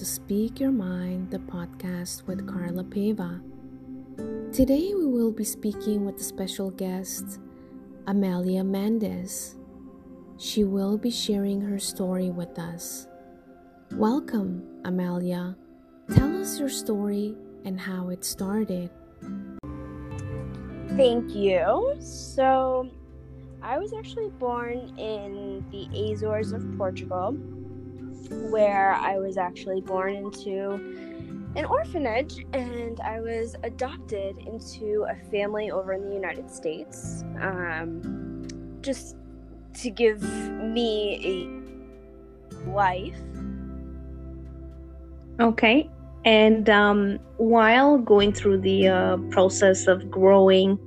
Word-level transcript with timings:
to 0.00 0.06
Speak 0.06 0.58
Your 0.58 0.72
Mind, 0.72 1.30
the 1.30 1.40
podcast 1.40 2.26
with 2.26 2.48
Carla 2.48 2.82
Paiva. 2.84 3.42
Today 4.50 4.94
we 4.94 5.04
will 5.04 5.30
be 5.30 5.44
speaking 5.44 6.06
with 6.06 6.16
a 6.16 6.22
special 6.22 6.70
guest, 6.70 7.38
Amelia 8.06 8.64
Mendes. 8.64 9.58
She 10.38 10.64
will 10.64 10.96
be 10.96 11.10
sharing 11.10 11.60
her 11.60 11.78
story 11.78 12.30
with 12.30 12.58
us. 12.58 13.08
Welcome, 13.92 14.62
Amelia. 14.86 15.54
Tell 16.14 16.34
us 16.40 16.58
your 16.58 16.70
story 16.70 17.36
and 17.66 17.78
how 17.78 18.08
it 18.08 18.24
started. 18.24 18.88
Thank 20.96 21.34
you. 21.34 21.94
So, 22.00 22.88
I 23.60 23.76
was 23.76 23.92
actually 23.92 24.30
born 24.30 24.98
in 24.98 25.62
the 25.70 26.10
Azores 26.10 26.52
of 26.52 26.64
Portugal 26.78 27.36
where 28.30 28.92
I 28.94 29.18
was 29.18 29.36
actually 29.36 29.80
born 29.80 30.14
into 30.14 30.72
an 31.56 31.64
orphanage 31.64 32.46
and 32.52 33.00
I 33.00 33.20
was 33.20 33.56
adopted 33.64 34.38
into 34.38 35.06
a 35.08 35.16
family 35.30 35.70
over 35.70 35.92
in 35.92 36.08
the 36.08 36.14
United 36.14 36.50
States. 36.50 37.24
Um, 37.40 38.46
just 38.82 39.16
to 39.74 39.90
give 39.90 40.22
me 40.22 41.60
a 42.66 42.70
life. 42.70 43.16
Okay. 45.40 45.88
And 46.24 46.68
um, 46.68 47.18
while 47.38 47.98
going 47.98 48.32
through 48.32 48.60
the 48.60 48.88
uh, 48.88 49.16
process 49.30 49.86
of 49.86 50.10
growing, 50.10 50.78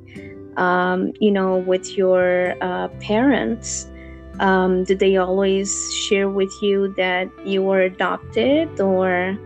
um, 0.57 1.11
you 1.19 1.31
know, 1.31 1.57
with 1.57 1.97
your 1.97 2.55
uh, 2.61 2.87
parents, 2.99 3.89
um, 4.39 4.83
did 4.83 4.99
they 4.99 5.17
always 5.17 5.93
share 5.93 6.29
with 6.29 6.53
you 6.61 6.93
that 6.95 7.29
you 7.45 7.61
were 7.61 7.81
adopted, 7.81 8.79
or 8.79 9.37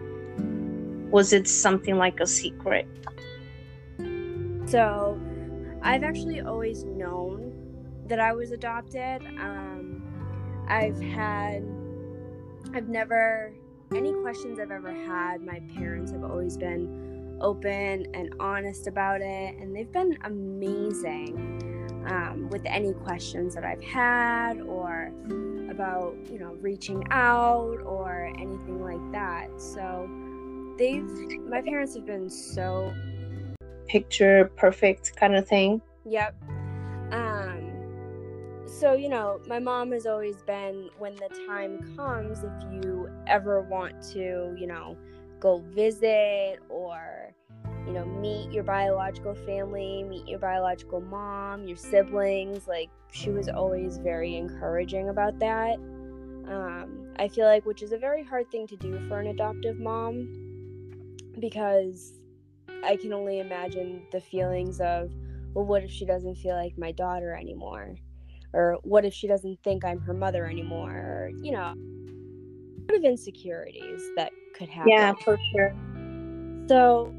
was 1.10 1.34
it 1.34 1.48
something 1.48 1.98
like 1.98 2.20
a 2.20 2.28
secret? 2.28 2.88
So, 4.66 5.20
I've 5.82 6.04
actually 6.04 6.42
always 6.42 6.84
known 6.84 7.54
that 8.08 8.20
I 8.20 8.34
was 8.34 8.52
adopted. 8.52 9.22
Um, 9.40 10.04
I've 10.68 11.00
had, 11.02 11.64
I've 12.74 12.88
never, 12.88 13.54
any 13.94 14.14
questions 14.14 14.60
I've 14.60 14.72
ever 14.72 14.94
had, 14.94 15.42
my 15.42 15.62
parents 15.76 16.12
have 16.12 16.24
always 16.24 16.58
been 16.58 17.38
open 17.42 18.08
and 18.14 18.34
honest 18.40 18.88
about 18.88 19.22
it, 19.22 19.56
and 19.58 19.76
they've 19.76 19.92
been 19.92 20.18
amazing 20.24 21.67
um, 22.08 22.50
with 22.50 22.62
any 22.66 22.94
questions 22.94 23.54
that 23.56 23.64
I've 23.64 23.84
had 23.84 24.62
or 24.62 25.12
about, 25.70 26.16
you 26.32 26.40
know, 26.40 26.56
reaching 26.62 27.04
out 27.12 27.80
or 27.86 28.32
anything 28.40 28.82
like 28.82 29.12
that. 29.12 29.50
So 29.62 30.10
they've, 30.78 31.08
my 31.48 31.62
parents 31.62 31.96
have 31.96 32.06
been 32.06 32.30
so 32.30 32.94
picture 33.88 34.52
perfect 34.56 35.16
kind 35.16 35.36
of 35.36 35.48
thing. 35.48 35.82
Yep. 36.06 36.36
Um, 37.12 38.64
so, 38.66 38.94
you 38.94 39.10
know, 39.10 39.40
my 39.48 39.60
mom 39.60 39.92
has 39.92 40.06
always 40.06 40.42
been 40.44 40.90
when 40.98 41.16
the 41.16 41.30
time 41.48 41.96
comes, 41.96 42.44
if 42.44 42.84
you 42.84 43.10
ever 43.28 43.62
want 43.62 44.02
to, 44.14 44.56
you 44.58 44.68
know, 44.68 44.98
go 45.40 45.60
visit 45.70 46.60
or 46.70 47.34
you 47.88 47.94
know, 47.94 48.06
meet 48.06 48.52
your 48.52 48.64
biological 48.64 49.34
family, 49.34 50.04
meet 50.04 50.28
your 50.28 50.40
biological 50.40 51.00
mom, 51.00 51.68
your 51.68 51.78
siblings. 51.78 52.68
Like, 52.68 52.90
she 53.12 53.30
was 53.30 53.48
always 53.48 53.98
very 53.98 54.36
encouraging 54.36 55.08
about 55.10 55.40
that. 55.40 55.76
Um, 55.76 57.14
I 57.18 57.30
feel 57.30 57.46
like, 57.46 57.66
which 57.66 57.82
is 57.82 57.94
a 57.94 57.98
very 57.98 58.24
hard 58.24 58.52
thing 58.52 58.68
to 58.68 58.76
do 58.76 59.00
for 59.08 59.20
an 59.20 59.28
adoptive 59.28 59.80
mom 59.80 60.28
because 61.40 62.14
I 62.84 62.98
can 62.98 63.14
only 63.14 63.40
imagine 63.40 64.04
the 64.12 64.20
feelings 64.20 64.82
of, 64.82 65.12
well, 65.54 65.66
what 65.66 65.84
if 65.84 65.92
she 65.92 66.06
doesn't 66.06 66.36
feel 66.36 66.56
like 66.56 66.78
my 66.78 66.92
daughter 66.92 67.34
anymore? 67.34 67.96
Or 68.54 68.78
what 68.84 69.06
if 69.06 69.14
she 69.14 69.28
doesn't 69.28 69.62
think 69.64 69.86
I'm 69.86 70.00
her 70.02 70.14
mother 70.14 70.46
anymore? 70.46 70.92
Or, 70.92 71.32
you 71.42 71.52
know, 71.52 71.74
a 71.74 72.92
lot 72.92 72.98
of 72.98 73.04
insecurities 73.04 74.02
that 74.16 74.32
could 74.54 74.68
happen. 74.68 74.92
Yeah, 74.92 75.14
for 75.24 75.40
sure. 75.54 75.76
So, 76.68 77.14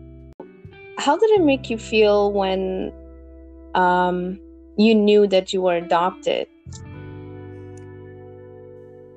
how 0.98 1.16
did 1.16 1.30
it 1.30 1.42
make 1.42 1.70
you 1.70 1.78
feel 1.78 2.32
when 2.32 2.92
um, 3.74 4.40
you 4.76 4.94
knew 4.94 5.26
that 5.28 5.52
you 5.52 5.62
were 5.62 5.76
adopted? 5.76 6.48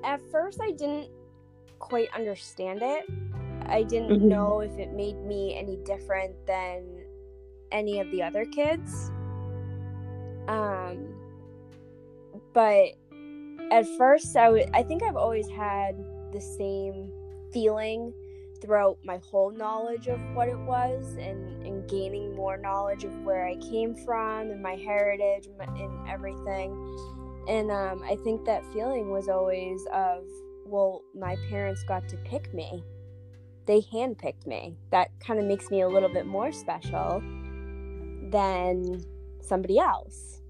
At 0.04 0.22
first, 0.32 0.60
I 0.62 0.72
didn't 0.72 1.10
quite 1.80 2.10
understand 2.16 2.82
it. 2.84 3.06
I 3.68 3.84
didn't 3.84 4.22
Mhm. 4.22 4.22
know 4.22 4.62
if 4.62 4.78
it 4.78 4.92
made 4.92 5.18
me 5.24 5.56
any 5.56 5.78
different 5.78 6.36
than 6.46 7.06
any 7.72 8.00
of 8.00 8.10
the 8.12 8.22
other 8.24 8.46
kids. 8.46 9.10
Um, 10.48 11.16
but 12.54 12.94
at 13.72 13.88
first, 13.98 14.36
I 14.36 14.50
would. 14.50 14.70
I 14.74 14.84
think 14.84 15.04
I've 15.04 15.16
always 15.16 15.48
had 15.50 15.96
the 16.34 16.42
same 16.42 17.12
feeling 17.54 18.14
throughout 18.62 18.98
my 19.04 19.20
whole 19.30 19.52
knowledge 19.52 20.08
of 20.08 20.20
what 20.34 20.48
it 20.48 20.58
was 20.60 21.16
and, 21.16 21.66
and 21.66 21.90
gaining 21.90 22.36
more 22.36 22.58
knowledge 22.58 23.04
of 23.04 23.12
where 23.24 23.46
I 23.46 23.56
came 23.56 23.96
from 23.96 24.52
and 24.52 24.62
my 24.62 24.76
heritage 24.76 25.48
and, 25.60 26.08
everything. 26.08 26.72
And 27.48 27.72
um, 27.72 28.04
I 28.06 28.18
think 28.24 28.46
that 28.46 28.64
feeling 28.72 29.10
was 29.10 29.28
always 29.28 29.86
of, 29.94 30.24
well, 30.66 31.02
my 31.16 31.36
parents 31.50 31.84
got 31.88 32.08
to 32.10 32.18
pick 32.18 32.54
me. 32.54 32.84
They 33.66 33.82
handpicked 33.82 34.46
me. 34.46 34.78
That 34.92 35.10
kind 35.20 35.40
of 35.40 35.46
makes 35.46 35.72
me 35.72 35.82
a 35.82 35.88
little 35.88 36.10
bit 36.10 36.28
more 36.28 36.52
special 36.52 37.22
than 38.30 39.04
somebody 39.42 39.80
else. 39.80 40.42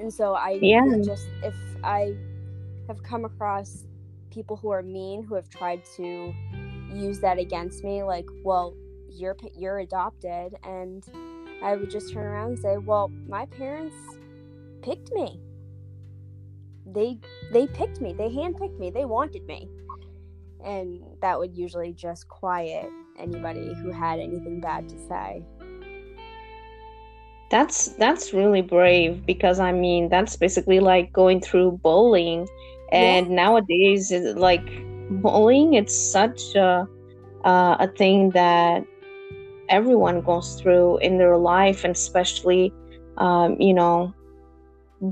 And 0.00 0.12
so 0.12 0.34
I 0.34 0.58
Yeah. 0.60 0.84
just, 1.04 1.28
if 1.42 1.54
I 1.84 2.14
have 2.88 3.02
come 3.02 3.24
across 3.24 3.86
people 4.30 4.56
who 4.56 4.70
are 4.70 4.82
mean, 4.82 5.22
who 5.22 5.36
have 5.36 5.48
tried 5.48 5.82
to 5.96 6.34
use 6.94 7.20
that 7.20 7.38
against 7.38 7.84
me 7.84 8.02
like 8.02 8.26
well 8.42 8.74
you're 9.08 9.36
you're 9.56 9.78
adopted. 9.78 10.54
And 10.64 11.04
i 11.62 11.76
would 11.76 11.90
just 11.90 12.12
turn 12.12 12.26
around 12.26 12.48
and 12.48 12.58
say 12.58 12.76
well 12.78 13.08
my 13.28 13.46
parents 13.46 13.96
picked 14.82 15.12
me. 15.12 15.40
They 16.86 17.18
they 17.52 17.66
picked 17.66 18.00
me. 18.00 18.12
They 18.12 18.28
handpicked 18.28 18.78
me. 18.78 18.90
They 18.90 19.04
wanted 19.04 19.46
me. 19.46 19.68
And 20.64 21.00
that 21.20 21.38
would 21.38 21.56
usually 21.56 21.92
just 21.92 22.28
quiet 22.28 22.88
anybody 23.18 23.74
who 23.74 23.90
had 23.90 24.18
anything 24.18 24.60
bad 24.60 24.88
to 24.88 24.98
say. 25.08 25.42
That's 27.50 27.88
that's 27.96 28.32
really 28.32 28.62
brave 28.62 29.24
because 29.26 29.60
I 29.60 29.72
mean 29.72 30.08
that's 30.08 30.36
basically 30.36 30.80
like 30.80 31.12
going 31.12 31.40
through 31.40 31.78
bullying, 31.82 32.48
and 32.90 33.30
nowadays 33.30 34.10
like 34.36 34.66
bullying 35.10 35.74
it's 35.74 35.96
such 36.12 36.54
a 36.54 36.86
uh, 37.44 37.76
a 37.78 37.88
thing 37.88 38.30
that 38.30 38.84
everyone 39.68 40.20
goes 40.22 40.58
through 40.60 40.98
in 40.98 41.18
their 41.18 41.36
life, 41.36 41.84
and 41.84 41.94
especially 41.94 42.72
um, 43.18 43.56
you 43.60 43.74
know 43.74 44.12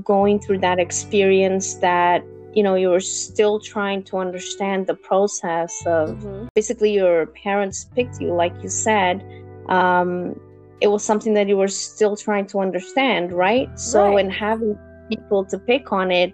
going 0.03 0.39
through 0.39 0.59
that 0.59 0.79
experience 0.79 1.75
that 1.75 2.23
you 2.53 2.63
know 2.63 2.75
you're 2.75 2.99
still 2.99 3.59
trying 3.59 4.03
to 4.03 4.17
understand 4.17 4.87
the 4.87 4.95
process 4.95 5.73
of 5.85 6.09
Mhm. 6.09 6.47
basically 6.55 6.93
your 6.93 7.27
parents 7.43 7.85
picked 7.95 8.19
you 8.19 8.33
like 8.33 8.53
you 8.63 8.69
said 8.69 9.23
um, 9.69 10.39
it 10.81 10.87
was 10.87 11.03
something 11.03 11.33
that 11.35 11.47
you 11.47 11.57
were 11.57 11.67
still 11.67 12.15
trying 12.15 12.45
to 12.47 12.59
understand 12.59 13.31
right 13.31 13.69
so 13.79 13.99
Right. 14.15 14.25
in 14.25 14.29
having 14.31 14.77
people 15.09 15.45
to 15.45 15.59
pick 15.59 15.91
on 15.91 16.11
it 16.11 16.33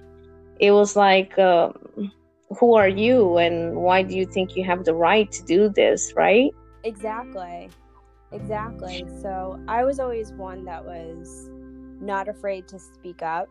it 0.59 0.71
was 0.71 0.95
like 0.95 1.38
um, 1.39 1.73
who 2.57 2.75
are 2.75 2.89
you 2.89 3.37
and 3.37 3.75
why 3.75 4.01
do 4.01 4.15
you 4.15 4.25
think 4.25 4.55
you 4.55 4.63
have 4.63 4.85
the 4.85 4.93
right 4.93 5.31
to 5.31 5.43
do 5.43 5.69
this 5.69 6.13
right 6.15 6.51
Exactly. 6.83 7.69
Exactly. 8.31 9.05
So 9.21 9.59
I 9.67 9.83
was 9.83 9.99
always 9.99 10.31
one 10.33 10.65
that 10.65 10.85
was 10.85 11.49
not 11.99 12.27
afraid 12.27 12.67
to 12.69 12.79
speak 12.79 13.21
up. 13.21 13.49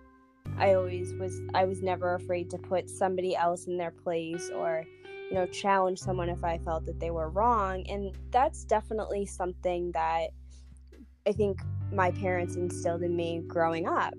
I 0.56 0.74
always 0.74 1.12
was 1.14 1.40
I 1.54 1.64
was 1.64 1.82
never 1.82 2.14
afraid 2.14 2.48
to 2.50 2.58
put 2.58 2.88
somebody 2.88 3.36
else 3.36 3.66
in 3.66 3.76
their 3.76 3.90
place 3.90 4.50
or 4.54 4.84
you 5.30 5.34
know 5.34 5.46
challenge 5.46 5.98
someone 5.98 6.28
if 6.28 6.42
I 6.42 6.58
felt 6.58 6.86
that 6.86 7.00
they 7.00 7.10
were 7.10 7.28
wrong 7.28 7.84
and 7.88 8.16
that's 8.30 8.64
definitely 8.64 9.26
something 9.26 9.92
that 9.92 10.28
I 11.26 11.32
think 11.32 11.60
my 11.92 12.10
parents 12.12 12.56
instilled 12.56 13.02
in 13.02 13.14
me 13.14 13.42
growing 13.46 13.86
up. 13.86 14.14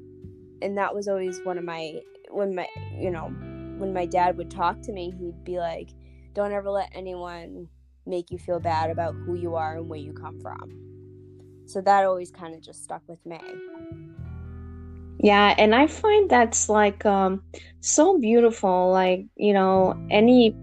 And 0.61 0.77
that 0.77 0.93
was 0.93 1.07
always 1.07 1.41
one 1.43 1.57
of 1.57 1.63
my 1.63 2.01
when 2.29 2.53
my 2.53 2.67
you 2.95 3.09
know 3.09 3.33
when 3.79 3.93
my 3.93 4.05
dad 4.05 4.37
would 4.37 4.51
talk 4.51 4.81
to 4.81 4.91
me 4.91 5.13
he'd 5.19 5.43
be 5.43 5.57
like 5.57 5.89
don't 6.33 6.51
ever 6.51 6.69
let 6.69 6.89
anyone 6.93 7.67
make 8.05 8.31
you 8.31 8.37
feel 8.37 8.59
bad 8.59 8.89
about 8.89 9.13
who 9.13 9.35
you 9.35 9.55
are 9.55 9.77
and 9.77 9.87
where 9.87 9.99
you 9.99 10.13
come 10.13 10.39
from. 10.41 10.71
So 11.65 11.81
that 11.81 12.05
always 12.05 12.31
kind 12.31 12.55
of 12.55 12.61
just 12.61 12.83
stuck 12.83 13.03
with 13.07 13.23
me. 13.25 13.39
Yeah, 15.21 15.53
and 15.57 15.75
I 15.75 15.87
find 15.87 16.29
that's 16.29 16.69
like 16.69 17.05
um 17.05 17.43
so 17.81 18.17
beautiful. 18.17 18.91
Like, 18.91 19.25
you 19.35 19.53
know, 19.53 19.95
any 20.09 20.55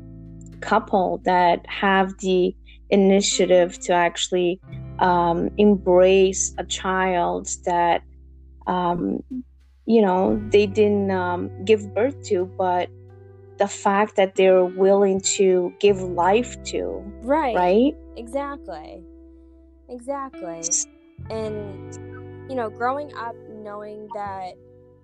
couple 0.61 1.21
that 1.25 1.65
have 1.69 2.17
the 2.19 2.55
initiative 2.91 3.79
to 3.81 3.93
actually 3.93 4.61
um, 4.99 5.51
embrace 5.59 6.55
a 6.59 6.65
child 6.65 7.49
that 7.67 8.03
um, 8.67 9.23
you 9.85 10.03
know 10.03 10.43
they 10.51 10.67
didn't 10.67 11.11
um, 11.11 11.51
give 11.65 11.95
birth 11.95 12.21
to 12.25 12.51
but 12.59 12.89
the 13.59 13.69
fact 13.69 14.17
that 14.17 14.35
they're 14.35 14.65
willing 14.65 15.21
to 15.21 15.73
give 15.81 16.01
life 16.01 16.63
to 16.65 17.03
right 17.23 17.57
right 17.57 17.97
exactly 18.17 19.03
exactly 19.89 20.63
and 21.31 21.95
you 22.49 22.57
know 22.57 22.69
growing 22.69 23.13
up 23.17 23.35
knowing 23.49 24.09
that 24.15 24.53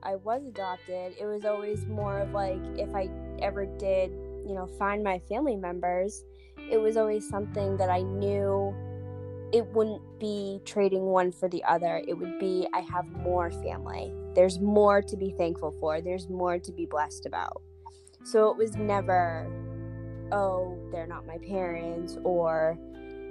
i 0.02 0.16
was 0.16 0.44
adopted 0.44 1.14
it 1.18 1.24
was 1.24 1.44
always 1.44 1.86
more 1.86 2.18
of 2.18 2.32
like 2.32 2.60
if 2.76 2.94
i 2.94 3.08
ever 3.40 3.66
did 3.78 4.10
you 4.46 4.54
know 4.54 4.66
find 4.78 5.02
my 5.02 5.18
family 5.20 5.56
members 5.56 6.24
it 6.70 6.78
was 6.78 6.96
always 6.96 7.28
something 7.28 7.76
that 7.76 7.90
i 7.90 8.02
knew 8.02 8.74
it 9.52 9.66
wouldn't 9.74 10.00
be 10.18 10.60
trading 10.64 11.02
one 11.02 11.30
for 11.30 11.48
the 11.48 11.62
other. 11.64 12.02
It 12.08 12.14
would 12.14 12.38
be 12.38 12.66
I 12.72 12.80
have 12.80 13.06
more 13.08 13.50
family. 13.50 14.12
There's 14.34 14.58
more 14.58 15.02
to 15.02 15.16
be 15.16 15.30
thankful 15.36 15.74
for. 15.78 16.00
There's 16.00 16.28
more 16.28 16.58
to 16.58 16.72
be 16.72 16.86
blessed 16.86 17.26
about. 17.26 17.60
So 18.24 18.50
it 18.50 18.56
was 18.56 18.76
never, 18.76 19.50
oh, 20.30 20.78
they're 20.92 21.06
not 21.06 21.26
my 21.26 21.38
parents 21.38 22.18
or 22.22 22.78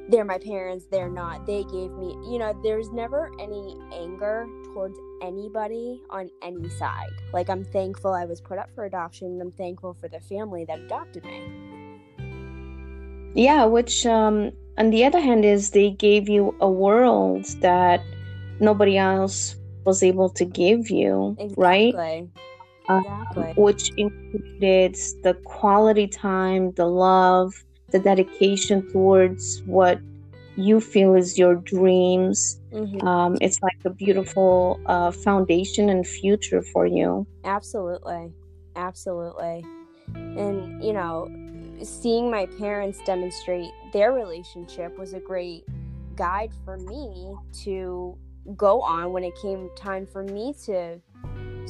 they're 0.09 0.25
my 0.25 0.37
parents, 0.37 0.85
they're 0.91 1.09
not. 1.09 1.45
They 1.45 1.63
gave 1.63 1.91
me, 1.91 2.17
you 2.29 2.37
know, 2.37 2.59
there's 2.63 2.91
never 2.91 3.31
any 3.39 3.77
anger 3.93 4.47
towards 4.73 4.97
anybody 5.21 6.01
on 6.09 6.29
any 6.41 6.67
side. 6.69 7.11
Like, 7.33 7.49
I'm 7.49 7.63
thankful 7.63 8.13
I 8.13 8.25
was 8.25 8.41
put 8.41 8.57
up 8.57 8.69
for 8.75 8.85
adoption. 8.85 9.39
I'm 9.39 9.51
thankful 9.51 9.93
for 9.93 10.09
the 10.09 10.19
family 10.19 10.65
that 10.65 10.79
adopted 10.79 11.23
me. 11.23 11.41
Yeah, 13.33 13.65
which 13.65 14.05
um, 14.05 14.51
on 14.77 14.89
the 14.89 15.05
other 15.05 15.21
hand 15.21 15.45
is 15.45 15.69
they 15.69 15.91
gave 15.91 16.27
you 16.27 16.55
a 16.59 16.69
world 16.69 17.45
that 17.61 18.01
nobody 18.59 18.97
else 18.97 19.55
was 19.85 20.03
able 20.03 20.29
to 20.29 20.45
give 20.45 20.89
you 20.89 21.37
exactly. 21.39 21.93
right 21.95 22.27
exactly. 22.99 23.53
which 23.55 23.91
included 23.97 24.95
the 25.23 25.33
quality 25.45 26.07
time 26.07 26.71
the 26.73 26.85
love 26.85 27.53
the 27.91 27.99
dedication 27.99 28.89
towards 28.91 29.61
what 29.65 29.99
you 30.57 30.79
feel 30.81 31.15
is 31.15 31.37
your 31.37 31.55
dreams 31.55 32.59
mm-hmm. 32.71 33.05
um, 33.07 33.37
it's 33.41 33.61
like 33.61 33.77
a 33.85 33.89
beautiful 33.89 34.79
uh, 34.85 35.11
foundation 35.11 35.89
and 35.89 36.05
future 36.05 36.61
for 36.61 36.85
you 36.85 37.25
absolutely 37.43 38.31
absolutely 38.75 39.65
and 40.15 40.83
you 40.83 40.93
know 40.93 41.29
seeing 41.83 42.29
my 42.29 42.45
parents 42.59 42.99
demonstrate 43.05 43.71
their 43.91 44.11
relationship 44.13 44.97
was 44.97 45.13
a 45.13 45.19
great 45.19 45.63
guide 46.15 46.51
for 46.63 46.77
me 46.77 47.33
to 47.63 48.17
go 48.55 48.81
on 48.81 49.11
when 49.11 49.23
it 49.23 49.33
came 49.41 49.69
time 49.75 50.05
for 50.05 50.23
me 50.23 50.53
to 50.65 50.99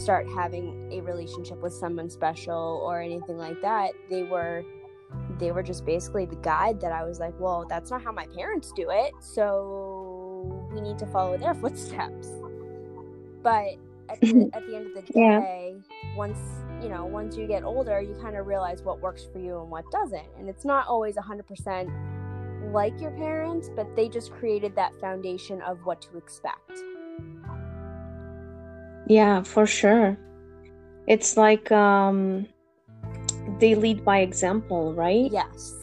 start 0.01 0.27
having 0.35 0.91
a 0.91 1.01
relationship 1.01 1.61
with 1.61 1.73
someone 1.73 2.09
special 2.09 2.81
or 2.83 3.01
anything 3.01 3.37
like 3.37 3.61
that 3.61 3.91
they 4.09 4.23
were 4.23 4.63
they 5.39 5.51
were 5.51 5.63
just 5.63 5.85
basically 5.85 6.25
the 6.25 6.35
guide 6.37 6.79
that 6.81 6.91
I 6.91 7.03
was 7.03 7.19
like, 7.19 7.33
well, 7.39 7.65
that's 7.67 7.91
not 7.91 8.01
how 8.01 8.11
my 8.11 8.27
parents 8.27 8.71
do 8.75 8.89
it, 8.89 9.11
so 9.19 10.67
we 10.73 10.81
need 10.81 10.97
to 10.99 11.05
follow 11.07 11.37
their 11.37 11.53
footsteps. 11.61 12.29
But 13.41 13.75
at 14.09 14.21
the, 14.21 14.49
at 14.53 14.65
the 14.67 14.75
end 14.75 14.87
of 14.87 14.93
the 14.93 15.13
day, 15.13 15.75
yeah. 15.75 16.15
once 16.15 16.39
you 16.81 16.89
know, 16.89 17.05
once 17.05 17.37
you 17.37 17.45
get 17.45 17.63
older, 17.63 18.01
you 18.01 18.15
kind 18.15 18.35
of 18.35 18.47
realize 18.47 18.81
what 18.81 18.99
works 19.01 19.27
for 19.31 19.37
you 19.37 19.59
and 19.59 19.69
what 19.69 19.85
doesn't. 19.91 20.25
And 20.39 20.49
it's 20.49 20.65
not 20.65 20.87
always 20.87 21.15
100% 21.15 22.73
like 22.73 22.99
your 22.99 23.11
parents, 23.11 23.69
but 23.75 23.95
they 23.95 24.09
just 24.09 24.31
created 24.31 24.75
that 24.77 24.91
foundation 24.99 25.61
of 25.61 25.77
what 25.85 26.01
to 26.01 26.17
expect. 26.17 26.71
Yeah, 29.07 29.43
for 29.43 29.65
sure. 29.65 30.17
It's 31.07 31.37
like 31.37 31.71
um 31.71 32.47
they 33.59 33.75
lead 33.75 34.05
by 34.05 34.19
example, 34.19 34.93
right? 34.93 35.31
Yes, 35.31 35.73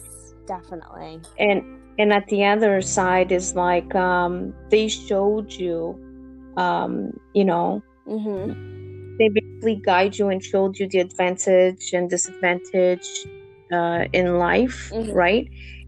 definitely. 0.47 1.21
And 1.37 1.63
and 1.99 2.13
at 2.13 2.27
the 2.27 2.45
other 2.45 2.81
side 2.81 3.31
is 3.31 3.55
like 3.55 3.93
um 3.95 4.53
they 4.69 4.87
showed 4.87 5.51
you 5.53 5.99
um 6.57 7.11
you 7.33 7.45
know 7.45 7.81
mm-hmm 8.07 8.79
they 9.19 9.27
basically 9.29 9.75
guide 9.75 10.17
you 10.17 10.29
and 10.29 10.43
showed 10.43 10.79
you 10.79 10.87
the 10.87 10.99
advantage 10.99 11.91
and 11.93 12.09
disadvantage 12.09 13.07
uh, 13.71 14.05
in 14.13 14.39
life, 14.39 14.89
mm-hmm. 14.91 15.11
right? 15.11 15.47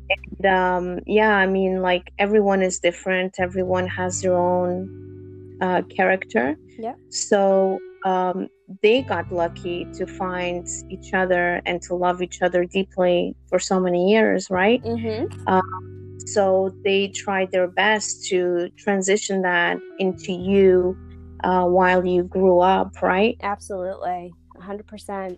And 0.10 0.46
um, 0.46 1.00
yeah, 1.08 1.34
I 1.36 1.48
mean, 1.48 1.82
like 1.82 2.12
everyone 2.20 2.62
is 2.62 2.80
different. 2.80 3.36
Everyone 3.40 3.88
has 3.88 4.22
their 4.22 4.38
own 4.38 5.58
uh, 5.62 5.82
character. 5.84 6.58
Yeah. 6.78 6.94
So 7.10 7.80
um, 8.06 8.48
they 8.82 9.02
got 9.02 9.32
lucky 9.32 9.86
to 9.94 10.08
find 10.08 10.68
each 10.90 11.14
other 11.14 11.62
and 11.66 11.82
to 11.84 11.96
love 11.96 12.22
each 12.22 12.42
other 12.42 12.66
deeply 12.66 13.36
for 13.48 13.60
so 13.60 13.80
many 13.80 14.12
years, 14.12 14.50
right? 14.50 14.84
Mm-hmm. 14.84 15.48
Um, 15.48 16.18
so 16.26 16.74
they 16.84 17.10
tried 17.10 17.52
their 17.52 17.68
best 17.68 18.26
to 18.28 18.70
transition 18.78 19.42
that 19.42 19.78
into 20.00 20.32
you 20.32 20.98
uh, 21.44 21.66
while 21.66 22.06
you 22.06 22.24
grew 22.24 22.60
up, 22.60 23.02
right? 23.02 23.38
Absolutely. 23.42 24.34
100%. 24.60 25.38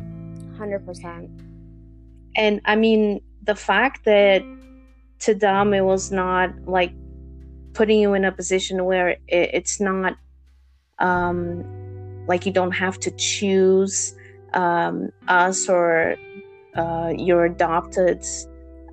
100%. 0.00 1.48
And 2.36 2.60
I 2.64 2.76
mean, 2.76 3.20
the 3.42 3.54
fact 3.54 4.04
that 4.04 4.42
to 5.20 5.34
them 5.34 5.74
it 5.74 5.82
was 5.82 6.10
not 6.10 6.50
like 6.64 6.92
putting 7.74 8.00
you 8.00 8.14
in 8.14 8.24
a 8.24 8.32
position 8.32 8.84
where 8.84 9.10
it, 9.10 9.20
it's 9.28 9.80
not 9.80 10.16
um, 11.02 11.64
like 12.26 12.46
you 12.46 12.52
don't 12.52 12.72
have 12.72 12.98
to 13.00 13.10
choose 13.12 14.14
um, 14.54 15.10
us 15.28 15.68
or 15.68 16.16
uh, 16.74 17.12
your 17.16 17.44
adopted 17.44 18.24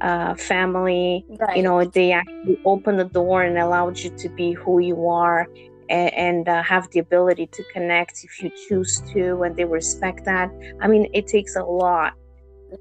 uh, 0.02 0.36
family. 0.36 1.26
Right. 1.30 1.58
You 1.58 1.64
know, 1.64 1.86
they 1.86 2.12
actually 2.12 2.58
open 2.66 2.98
the 2.98 3.06
door 3.06 3.44
and 3.44 3.58
allowed 3.58 4.00
you 4.00 4.10
to 4.18 4.30
be 4.30 4.54
who 4.54 4.80
you 4.80 5.08
are 5.08 5.48
and, 5.90 6.14
and 6.14 6.50
uh, 6.50 6.64
have 6.64 6.90
the 6.92 7.00
ability 7.00 7.48
to 7.48 7.64
connect 7.74 8.24
if 8.24 8.42
you 8.42 8.52
choose 8.68 9.02
to 9.14 9.42
and 9.44 9.56
they 9.56 9.66
respect 9.66 10.26
that 10.26 10.50
i 10.82 10.88
mean 10.88 11.08
it 11.14 11.28
takes 11.28 11.56
a 11.56 11.64
lot 11.64 12.14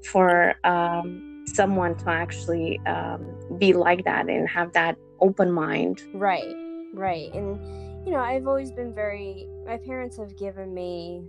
for 0.05 0.53
um, 0.65 1.43
someone 1.47 1.97
to 1.97 2.09
actually 2.09 2.79
um, 2.85 3.25
be 3.57 3.73
like 3.73 4.05
that 4.05 4.29
and 4.29 4.47
have 4.47 4.71
that 4.73 4.95
open 5.19 5.51
mind 5.51 6.01
right 6.13 6.55
right 6.93 7.33
and 7.33 7.59
you 8.09 8.15
know 8.15 8.21
i've 8.21 8.47
always 8.47 8.71
been 8.71 8.91
very 8.91 9.47
my 9.67 9.77
parents 9.77 10.17
have 10.17 10.35
given 10.35 10.73
me 10.73 11.21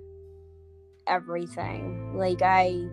everything. 1.07 2.17
Like 2.17 2.41
i 2.41 2.89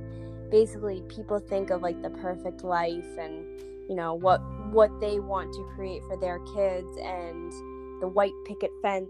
basically 0.52 1.04
people 1.08 1.40
think 1.40 1.70
of 1.70 1.82
like 1.82 2.02
the 2.02 2.10
perfect 2.10 2.66
life 2.66 3.18
and 3.18 3.46
you 3.90 3.96
know 3.96 4.14
what 4.14 4.42
what 4.72 4.92
they 5.00 5.22
want 5.22 5.54
to 5.54 5.64
create 5.74 6.02
for 6.04 6.18
their 6.18 6.40
kids 6.40 6.90
and 7.02 7.54
the 8.02 8.10
white 8.10 8.34
picket 8.46 8.72
fence, 8.82 9.10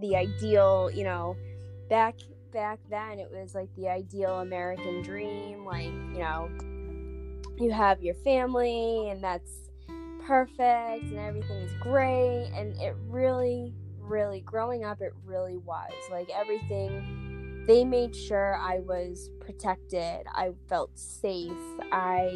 the 0.00 0.14
ideal, 0.14 0.90
you 0.94 1.02
know, 1.02 1.36
back 1.90 2.14
back 2.52 2.78
then 2.88 3.18
it 3.18 3.28
was 3.32 3.52
like 3.52 3.68
the 3.74 3.88
ideal 3.88 4.38
American 4.38 5.02
dream, 5.02 5.64
like, 5.64 5.86
you 5.86 6.20
know, 6.20 6.48
you 7.58 7.72
have 7.72 8.00
your 8.00 8.14
family 8.14 9.10
and 9.10 9.20
that's 9.20 9.70
perfect 10.24 11.02
and 11.02 11.18
everything's 11.18 11.72
great. 11.82 12.48
And 12.54 12.80
it 12.80 12.94
really 13.08 13.74
really 14.04 14.40
growing 14.40 14.84
up 14.84 15.00
it 15.00 15.12
really 15.24 15.56
was 15.56 15.92
like 16.10 16.28
everything 16.30 17.64
they 17.66 17.82
made 17.82 18.14
sure 18.14 18.56
I 18.56 18.80
was 18.80 19.30
protected. 19.40 20.26
I 20.34 20.52
felt 20.68 20.90
safe. 20.98 21.52
I 21.90 22.28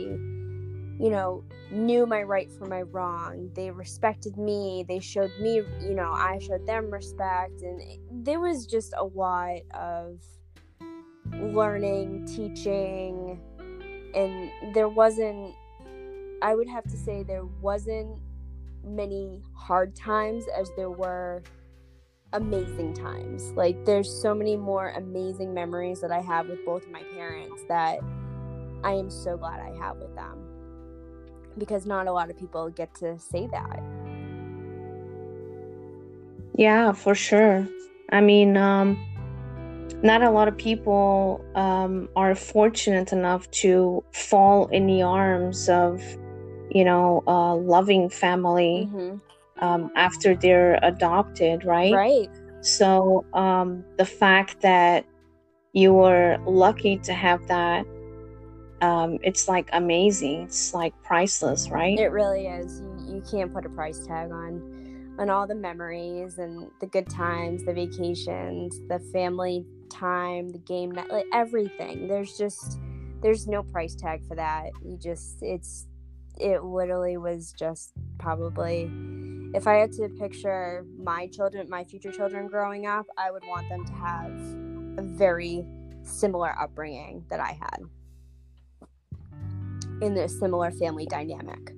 you 0.98 1.10
know, 1.10 1.44
knew 1.70 2.06
my 2.06 2.22
right 2.22 2.50
from 2.50 2.70
my 2.70 2.82
wrong. 2.82 3.50
They 3.54 3.70
respected 3.70 4.36
me. 4.36 4.84
They 4.88 4.98
showed 4.98 5.30
me, 5.40 5.62
you 5.80 5.94
know, 5.94 6.10
I 6.12 6.40
showed 6.40 6.66
them 6.66 6.90
respect. 6.90 7.62
And 7.62 7.80
there 8.10 8.40
was 8.40 8.66
just 8.66 8.94
a 8.96 9.04
lot 9.04 9.60
of 9.74 10.20
learning, 11.32 12.26
teaching, 12.26 13.40
and 14.12 14.74
there 14.74 14.88
wasn't, 14.88 15.54
I 16.42 16.56
would 16.56 16.68
have 16.68 16.84
to 16.84 16.96
say, 16.96 17.22
there 17.22 17.44
wasn't 17.60 18.18
many 18.82 19.40
hard 19.54 19.94
times 19.94 20.46
as 20.58 20.68
there 20.76 20.90
were 20.90 21.44
amazing 22.32 22.94
times. 22.94 23.52
Like, 23.52 23.84
there's 23.84 24.10
so 24.10 24.34
many 24.34 24.56
more 24.56 24.90
amazing 24.90 25.54
memories 25.54 26.00
that 26.00 26.10
I 26.10 26.20
have 26.20 26.48
with 26.48 26.64
both 26.64 26.84
of 26.84 26.90
my 26.90 27.02
parents 27.14 27.62
that 27.68 28.00
I 28.84 28.92
am 28.92 29.10
so 29.10 29.36
glad 29.36 29.60
I 29.60 29.76
have 29.78 29.96
with 29.96 30.14
them 30.14 30.38
because 31.56 31.86
not 31.86 32.06
a 32.06 32.12
lot 32.12 32.30
of 32.30 32.38
people 32.38 32.68
get 32.70 32.94
to 32.96 33.18
say 33.18 33.48
that. 33.50 33.82
Yeah, 36.54 36.92
for 36.92 37.14
sure. 37.14 37.66
I 38.10 38.20
mean, 38.20 38.56
um, 38.56 38.98
not 40.02 40.22
a 40.22 40.30
lot 40.30 40.48
of 40.48 40.56
people 40.56 41.44
um, 41.54 42.08
are 42.14 42.34
fortunate 42.34 43.12
enough 43.12 43.50
to 43.50 44.04
fall 44.12 44.66
in 44.68 44.86
the 44.86 45.02
arms 45.02 45.68
of 45.68 46.02
you 46.70 46.84
know 46.84 47.22
a 47.26 47.54
loving 47.54 48.10
family 48.10 48.88
mm-hmm. 48.92 49.16
Um, 49.60 49.90
after 49.96 50.34
they're 50.34 50.78
adopted 50.82 51.64
right? 51.64 51.92
Right. 51.92 52.30
So 52.60 53.24
um, 53.34 53.84
the 53.96 54.04
fact 54.04 54.60
that 54.62 55.06
you 55.72 55.92
were 55.92 56.38
lucky 56.46 56.98
to 56.98 57.12
have 57.12 57.46
that 57.48 57.86
um, 58.80 59.18
it's 59.22 59.48
like 59.48 59.68
amazing. 59.72 60.42
It's 60.42 60.72
like 60.72 60.94
priceless 61.02 61.70
right? 61.70 61.98
It 61.98 62.12
really 62.12 62.46
is. 62.46 62.80
You, 62.80 63.16
you 63.16 63.22
can't 63.28 63.52
put 63.52 63.66
a 63.66 63.68
price 63.68 64.06
tag 64.06 64.30
on 64.30 65.16
on 65.18 65.30
all 65.30 65.46
the 65.46 65.54
memories 65.54 66.38
and 66.38 66.70
the 66.80 66.86
good 66.86 67.10
times 67.10 67.64
the 67.64 67.72
vacations 67.72 68.78
the 68.88 69.00
family 69.12 69.66
time 69.90 70.48
the 70.50 70.58
game 70.58 70.90
night 70.92 71.10
like 71.10 71.26
everything. 71.32 72.06
There's 72.06 72.36
just 72.36 72.78
there's 73.20 73.48
no 73.48 73.62
price 73.62 73.94
tag 73.94 74.24
for 74.26 74.36
that. 74.36 74.70
You 74.84 74.96
just 74.96 75.42
it's 75.42 75.86
it 76.38 76.62
literally 76.62 77.16
was 77.16 77.52
just 77.58 77.92
probably 78.18 78.88
if 79.54 79.66
I 79.66 79.74
had 79.74 79.92
to 79.92 80.08
picture 80.08 80.84
my 80.98 81.26
children, 81.28 81.68
my 81.70 81.84
future 81.84 82.12
children 82.12 82.46
growing 82.48 82.86
up, 82.86 83.06
I 83.16 83.30
would 83.30 83.42
want 83.46 83.68
them 83.68 83.84
to 83.84 83.92
have 83.92 84.30
a 84.98 85.02
very 85.02 85.64
similar 86.02 86.58
upbringing 86.58 87.24
that 87.30 87.40
I 87.40 87.58
had 87.58 87.78
in 90.02 90.16
a 90.16 90.28
similar 90.28 90.70
family 90.70 91.06
dynamic. 91.06 91.72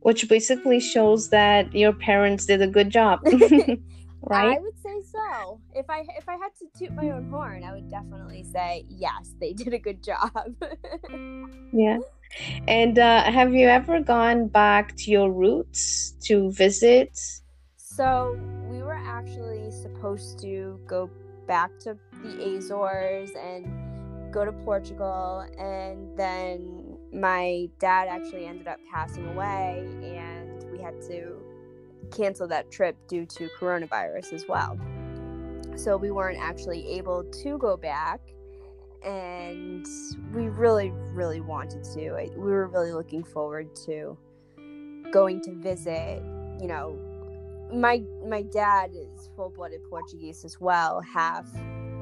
Which 0.00 0.28
basically 0.28 0.80
shows 0.80 1.28
that 1.30 1.72
your 1.74 1.92
parents 1.92 2.46
did 2.46 2.62
a 2.62 2.66
good 2.66 2.90
job. 2.90 3.20
right? 4.22 4.56
I 4.56 4.58
would 4.58 4.78
say 4.82 5.00
so. 5.02 5.60
If 5.74 5.88
I 5.88 6.04
if 6.16 6.28
I 6.28 6.36
had 6.36 6.50
to 6.58 6.66
toot 6.78 6.92
my 6.94 7.10
own 7.10 7.28
horn, 7.30 7.64
I 7.64 7.72
would 7.72 7.90
definitely 7.90 8.44
say 8.44 8.84
yes, 8.88 9.34
they 9.40 9.52
did 9.52 9.74
a 9.74 9.78
good 9.78 10.02
job. 10.02 10.54
yeah. 11.72 11.98
And 12.68 12.98
uh, 12.98 13.24
have 13.30 13.54
you 13.54 13.68
ever 13.68 14.00
gone 14.00 14.48
back 14.48 14.96
to 14.96 15.10
your 15.10 15.30
roots 15.30 16.12
to 16.22 16.50
visit? 16.52 17.18
So 17.76 18.38
we 18.68 18.82
were 18.82 18.98
actually 18.98 19.70
supposed 19.70 20.40
to 20.40 20.80
go 20.86 21.10
back 21.46 21.70
to 21.80 21.96
the 22.22 22.56
Azores 22.56 23.30
and 23.32 24.32
go 24.32 24.44
to 24.44 24.52
Portugal, 24.52 25.46
and 25.58 26.16
then 26.16 26.96
my 27.12 27.68
dad 27.78 28.08
actually 28.08 28.46
ended 28.46 28.66
up 28.66 28.78
passing 28.90 29.28
away, 29.28 29.86
and 30.02 30.64
we 30.72 30.80
had 30.80 31.00
to 31.02 31.36
cancel 32.10 32.48
that 32.48 32.70
trip 32.70 32.96
due 33.08 33.26
to 33.26 33.48
coronavirus 33.60 34.32
as 34.32 34.46
well. 34.48 34.78
So 35.76 35.96
we 35.96 36.10
weren't 36.10 36.40
actually 36.40 36.86
able 36.88 37.24
to 37.24 37.58
go 37.58 37.76
back 37.76 38.20
and 39.04 39.86
we 40.34 40.48
really, 40.48 40.90
really 41.12 41.40
wanted 41.40 41.84
to. 41.94 42.12
We 42.36 42.50
were 42.50 42.68
really 42.68 42.92
looking 42.92 43.24
forward 43.24 43.74
to 43.86 44.16
going 45.10 45.40
to 45.42 45.52
visit. 45.54 46.22
You 46.60 46.68
know, 46.68 46.98
my 47.72 48.02
my 48.26 48.42
dad 48.42 48.90
is 48.94 49.30
full 49.36 49.50
blooded 49.50 49.80
Portuguese 49.88 50.44
as 50.44 50.60
well, 50.60 51.00
half 51.00 51.50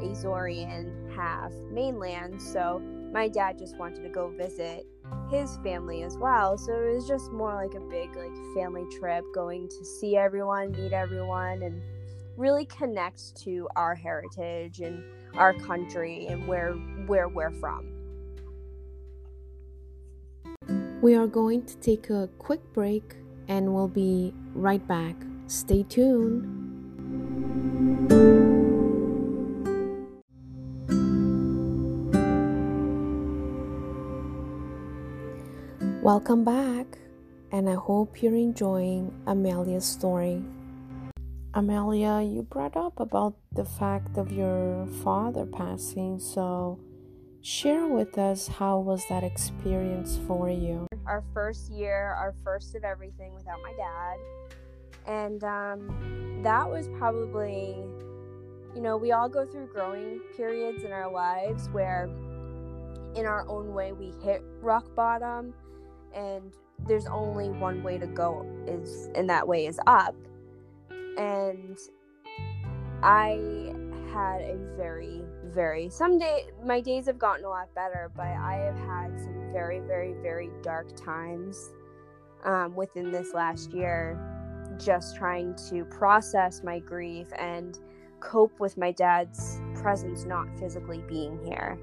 Azorean, 0.03 1.15
half 1.15 1.53
mainland. 1.71 2.41
So 2.41 2.81
my 3.13 3.29
dad 3.29 3.59
just 3.59 3.77
wanted 3.77 4.03
to 4.03 4.09
go 4.09 4.29
visit 4.29 4.87
his 5.31 5.59
family 5.65 6.03
as 6.03 6.17
well. 6.17 6.57
So 6.59 6.73
it 6.73 6.95
was 6.95 7.07
just 7.07 7.33
more 7.33 7.55
like 7.55 7.75
a 7.75 7.81
big 7.81 8.15
like 8.17 8.35
family 8.55 8.85
trip, 8.99 9.25
going 9.35 9.69
to 9.69 9.85
see 9.85 10.17
everyone, 10.17 10.73
meet 10.73 10.93
everyone, 10.93 11.63
and 11.63 11.83
really 12.37 12.65
connect 12.67 13.37
to 13.43 13.69
our 13.77 13.95
heritage 13.95 14.81
and 14.81 15.03
our 15.35 15.55
country 15.55 16.27
and 16.27 16.47
where 16.47 16.73
where 17.07 17.29
we're 17.29 17.51
from. 17.53 17.87
We 21.03 21.15
are 21.15 21.27
going 21.27 21.65
to 21.65 21.77
take 21.79 22.11
a 22.11 22.29
quick 22.39 22.61
break 22.73 23.17
and 23.49 23.75
we'll 23.75 23.89
be 23.89 24.35
right 24.55 24.87
back. 24.87 25.17
Stay 25.47 25.83
tuned. 25.83 26.61
Welcome 36.03 36.45
back, 36.45 36.99
and 37.53 37.69
I 37.69 37.75
hope 37.75 38.23
you're 38.23 38.35
enjoying 38.35 39.13
Amelia's 39.27 39.85
story. 39.85 40.43
Amelia, 41.53 42.21
you 42.21 42.43
brought 42.43 42.77
up 42.77 43.01
about 43.01 43.35
the 43.51 43.65
fact 43.65 44.17
of 44.17 44.31
your 44.31 44.87
father 45.03 45.45
passing, 45.45 46.21
so 46.21 46.79
share 47.43 47.89
with 47.89 48.17
us 48.19 48.47
how 48.47 48.79
was 48.79 49.03
that 49.09 49.25
experience 49.25 50.17
for 50.29 50.49
you? 50.49 50.87
Our 51.07 51.25
first 51.35 51.73
year, 51.73 52.15
our 52.17 52.37
first 52.45 52.77
of 52.77 52.85
everything 52.85 53.35
without 53.35 53.59
my 53.65 53.73
dad. 53.73 54.17
And 55.13 55.43
um, 55.43 56.41
that 56.45 56.71
was 56.71 56.87
probably, 56.99 57.75
you 58.77 58.81
know, 58.81 58.97
we 58.97 59.11
all 59.11 59.29
go 59.29 59.45
through 59.45 59.73
growing 59.73 60.21
periods 60.37 60.85
in 60.85 60.93
our 60.93 61.11
lives 61.11 61.69
where, 61.71 62.05
in 63.17 63.27
our 63.27 63.45
own 63.49 63.75
way, 63.75 63.91
we 63.91 64.13
hit 64.23 64.41
rock 64.61 64.87
bottom, 64.95 65.53
and 66.15 66.53
there's 66.87 67.07
only 67.07 67.51
one 67.51 67.83
way 67.83 67.99
to 67.99 68.07
go 68.07 68.47
is, 68.69 69.09
and 69.17 69.29
that 69.29 69.49
way 69.49 69.67
is 69.67 69.81
up 69.89 70.15
and 71.19 71.79
I 73.03 73.73
had 74.13 74.43
a 74.43 74.57
very, 74.77 75.23
very 75.45 75.89
some 75.89 76.19
day 76.19 76.47
my 76.65 76.81
days 76.81 77.07
have 77.07 77.19
gotten 77.19 77.45
a 77.45 77.49
lot 77.49 77.75
better, 77.75 78.11
but 78.15 78.27
I 78.27 78.55
have 78.55 78.79
had 78.79 79.19
some 79.19 79.51
very, 79.53 79.81
very, 79.81 80.15
very 80.23 80.51
dark 80.63 80.95
times 80.97 81.71
um, 82.45 82.75
within 82.75 83.11
this 83.11 83.35
last 83.35 83.73
year, 83.73 84.19
just 84.79 85.17
trying 85.17 85.55
to 85.69 85.85
process 85.87 86.63
my 86.63 86.79
grief 86.79 87.29
and 87.39 87.79
cope 88.21 88.59
with 88.61 88.77
my 88.77 88.93
dad's 88.93 89.61
presence 89.75 90.25
not 90.25 90.47
physically 90.59 91.03
being 91.09 91.39
here. 91.45 91.79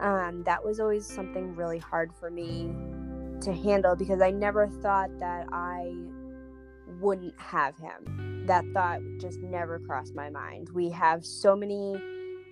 Um, 0.00 0.42
that 0.44 0.62
was 0.62 0.80
always 0.80 1.06
something 1.06 1.54
really 1.54 1.78
hard 1.78 2.12
for 2.12 2.30
me 2.30 2.72
to 3.40 3.52
handle 3.52 3.96
because 3.96 4.20
I 4.20 4.30
never 4.30 4.68
thought 4.68 5.10
that 5.20 5.46
I 5.52 5.92
wouldn't 7.00 7.38
have 7.40 7.76
him. 7.78 8.31
That 8.46 8.64
thought 8.74 9.00
just 9.20 9.38
never 9.40 9.78
crossed 9.78 10.14
my 10.14 10.30
mind. 10.30 10.68
We 10.74 10.90
have 10.90 11.24
so 11.24 11.54
many 11.54 11.96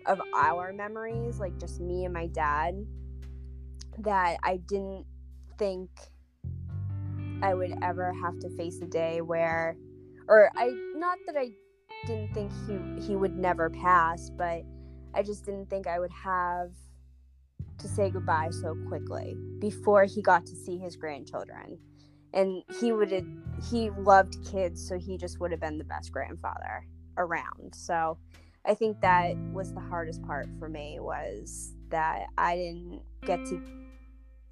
of 0.06 0.20
our 0.34 0.72
memories, 0.72 1.40
like 1.40 1.58
just 1.58 1.80
me 1.80 2.04
and 2.04 2.14
my 2.14 2.26
dad, 2.26 2.86
that 3.98 4.38
I 4.42 4.58
didn't 4.58 5.06
think 5.58 5.90
I 7.42 7.54
would 7.54 7.74
ever 7.82 8.12
have 8.12 8.38
to 8.40 8.50
face 8.50 8.80
a 8.82 8.86
day 8.86 9.20
where, 9.20 9.76
or 10.28 10.50
I, 10.56 10.70
not 10.94 11.18
that 11.26 11.36
I 11.36 11.50
didn't 12.06 12.32
think 12.34 12.52
he 12.66 13.06
he 13.06 13.16
would 13.16 13.36
never 13.36 13.68
pass, 13.70 14.30
but 14.30 14.62
I 15.14 15.22
just 15.22 15.44
didn't 15.44 15.68
think 15.68 15.86
I 15.86 15.98
would 15.98 16.12
have 16.12 16.70
to 17.78 17.88
say 17.88 18.10
goodbye 18.10 18.50
so 18.50 18.76
quickly 18.88 19.36
before 19.58 20.04
he 20.04 20.22
got 20.22 20.46
to 20.46 20.54
see 20.54 20.78
his 20.78 20.96
grandchildren 20.96 21.78
and 22.32 22.62
he 22.80 22.92
would 22.92 23.10
have 23.10 23.26
he 23.70 23.90
loved 23.90 24.36
kids 24.50 24.86
so 24.86 24.98
he 24.98 25.16
just 25.16 25.40
would 25.40 25.50
have 25.50 25.60
been 25.60 25.78
the 25.78 25.84
best 25.84 26.12
grandfather 26.12 26.86
around. 27.16 27.74
So 27.74 28.18
i 28.66 28.74
think 28.74 29.00
that 29.00 29.36
was 29.52 29.72
the 29.72 29.80
hardest 29.80 30.22
part 30.22 30.46
for 30.58 30.68
me 30.68 30.98
was 31.00 31.72
that 31.88 32.26
i 32.36 32.56
didn't 32.56 33.00
get 33.24 33.44
to 33.46 33.60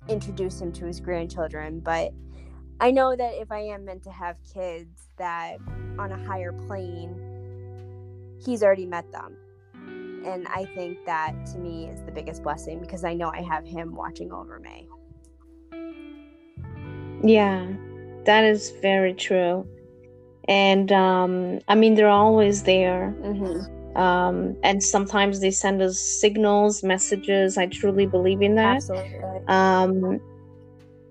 introduce 0.09 0.61
him 0.61 0.73
to 0.73 0.87
his 0.87 1.01
grandchildren 1.01 1.81
but 1.81 2.13
i 2.81 2.91
know 2.91 3.15
that 3.15 3.35
if 3.35 3.53
i 3.53 3.59
am 3.59 3.85
meant 3.85 4.03
to 4.03 4.11
have 4.11 4.37
kids 4.55 5.09
that 5.19 5.59
on 5.99 6.13
a 6.13 6.25
higher 6.27 6.53
plane 6.53 7.15
he's 8.45 8.63
already 8.63 8.87
met 8.87 9.11
them. 9.13 9.37
And 10.25 10.47
i 10.49 10.65
think 10.75 11.05
that 11.07 11.35
to 11.53 11.59
me 11.59 11.87
is 11.87 12.03
the 12.05 12.13
biggest 12.13 12.43
blessing 12.43 12.81
because 12.81 13.05
i 13.05 13.13
know 13.15 13.31
i 13.31 13.43
have 13.43 13.67
him 13.67 13.95
watching 13.95 14.33
over 14.33 14.59
me 14.59 14.89
yeah, 17.23 17.67
that 18.25 18.45
is 18.45 18.71
very 18.83 19.15
true. 19.15 19.67
And 20.49 20.91
um, 20.93 21.61
I 21.69 21.75
mean, 21.75 21.95
they're 21.95 22.09
always 22.09 22.63
there. 22.63 23.15
Mm-hmm. 23.21 23.99
Um, 23.99 24.57
and 24.63 24.83
sometimes 24.83 25.41
they 25.41 25.51
send 25.51 25.83
us 25.83 25.99
signals, 25.99 26.83
messages. 26.83 27.59
I 27.59 27.67
truly 27.67 28.07
believe 28.07 28.43
in 28.43 28.55
that. 28.55 28.77
Absolutely. 28.77 29.41
Um, 29.49 30.21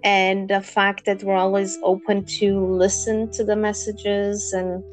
and 0.03 0.49
the 0.49 0.61
fact 0.61 1.05
that 1.05 1.23
we're 1.23 1.35
always 1.35 1.77
open 1.83 2.23
to 2.23 2.65
listen 2.65 3.29
to 3.31 3.43
the 3.43 3.55
messages 3.55 4.53
and 4.53 4.83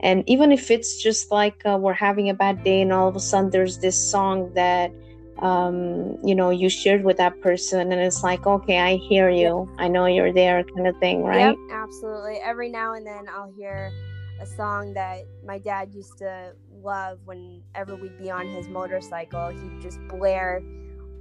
and 0.00 0.22
even 0.28 0.52
if 0.52 0.70
it's 0.70 1.00
just 1.02 1.30
like 1.30 1.60
uh, 1.66 1.76
we're 1.80 1.92
having 1.92 2.28
a 2.28 2.34
bad 2.34 2.62
day 2.64 2.80
and 2.80 2.92
all 2.92 3.08
of 3.08 3.16
a 3.16 3.20
sudden 3.20 3.50
there's 3.50 3.78
this 3.78 3.98
song 3.98 4.52
that 4.54 4.92
um, 5.40 6.16
you 6.24 6.34
know 6.34 6.50
you 6.50 6.68
shared 6.68 7.04
with 7.04 7.16
that 7.16 7.40
person 7.40 7.92
and 7.92 8.00
it's 8.00 8.22
like 8.22 8.46
okay 8.46 8.78
i 8.78 8.96
hear 8.96 9.30
you 9.30 9.68
i 9.78 9.86
know 9.88 10.06
you're 10.06 10.32
there 10.32 10.64
kind 10.64 10.86
of 10.86 10.96
thing 10.98 11.22
right 11.22 11.40
yep 11.40 11.56
absolutely 11.72 12.38
every 12.44 12.68
now 12.68 12.94
and 12.94 13.06
then 13.06 13.26
i'll 13.28 13.52
hear 13.56 13.92
a 14.40 14.46
song 14.46 14.94
that 14.94 15.24
my 15.44 15.58
dad 15.58 15.92
used 15.92 16.18
to 16.18 16.52
love 16.82 17.18
whenever 17.24 17.96
we'd 17.96 18.18
be 18.18 18.30
on 18.30 18.46
his 18.46 18.68
motorcycle. 18.68 19.48
He'd 19.48 19.80
just 19.80 19.98
blare 20.08 20.62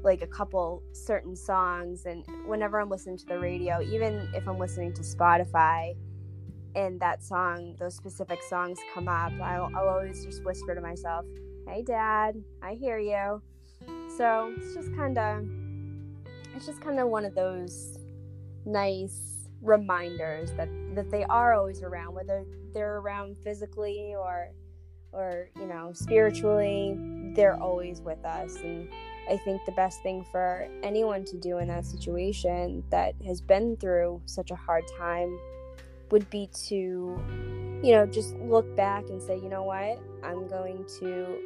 like 0.04 0.22
a 0.22 0.28
couple 0.28 0.84
certain 0.92 1.36
songs 1.36 2.06
and 2.06 2.24
whenever 2.46 2.80
I'm 2.80 2.90
listening 2.90 3.18
to 3.18 3.26
the 3.26 3.40
radio, 3.40 3.82
even 3.82 4.30
if 4.34 4.48
I'm 4.48 4.60
listening 4.60 4.94
to 4.94 5.02
Spotify 5.02 5.96
and 6.76 7.00
that 7.00 7.24
song, 7.24 7.76
those 7.80 7.96
specific 7.96 8.42
songs 8.44 8.78
come 8.94 9.08
up, 9.08 9.34
I'll, 9.42 9.70
I'll 9.76 9.90
always 9.90 10.24
just 10.24 10.44
whisper 10.46 10.76
to 10.76 10.82
myself, 10.82 11.26
"Hey 11.68 11.82
dad, 11.82 12.36
I 12.62 12.76
hear 12.76 13.00
you." 13.00 13.42
So, 14.17 14.53
it's 14.58 14.74
just 14.74 14.96
kind 14.96 15.17
of 15.17 15.46
it's 16.56 16.65
just 16.65 16.82
kind 16.82 17.00
of 17.00 17.10
one 17.10 17.25
of 17.25 17.36
those 17.36 18.00
nice 18.65 19.50
reminders 19.62 20.51
that 20.53 20.70
that 20.96 21.10
they 21.12 21.24
are 21.25 21.53
always 21.53 21.84
around 21.84 22.13
whether 22.13 22.46
they're 22.74 22.98
around 22.98 23.38
physically 23.44 24.15
or 24.17 24.50
or 25.12 25.50
you 25.56 25.65
know 25.65 25.91
spiritually 25.94 26.98
they're 27.38 27.62
always 27.62 28.01
with 28.01 28.25
us. 28.25 28.58
And 28.58 28.89
I 29.29 29.38
think 29.38 29.63
the 29.65 29.72
best 29.72 30.01
thing 30.01 30.25
for 30.32 30.67
anyone 30.84 31.24
to 31.25 31.38
do 31.38 31.60
in 31.60 31.67
that 31.67 31.86
situation 31.86 32.84
that 32.89 33.13
has 33.25 33.39
been 33.39 33.77
through 33.77 34.22
such 34.25 34.51
a 34.51 34.56
hard 34.56 34.84
time 34.98 35.39
would 36.10 36.29
be 36.29 36.50
to, 36.67 37.20
you 37.84 37.91
know, 37.91 38.06
just 38.06 38.36
look 38.38 38.75
back 38.75 39.10
and 39.10 39.22
say, 39.22 39.36
you 39.36 39.50
know 39.50 39.63
what, 39.63 40.00
I'm 40.24 40.48
going 40.48 40.86
to 41.00 41.39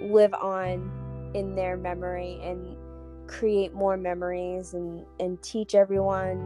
live 0.00 0.32
on 0.34 0.90
in 1.36 1.54
their 1.54 1.76
memory 1.76 2.40
and 2.42 2.76
create 3.28 3.74
more 3.74 3.96
memories 3.96 4.72
and, 4.72 5.04
and 5.20 5.42
teach 5.42 5.74
everyone 5.74 6.38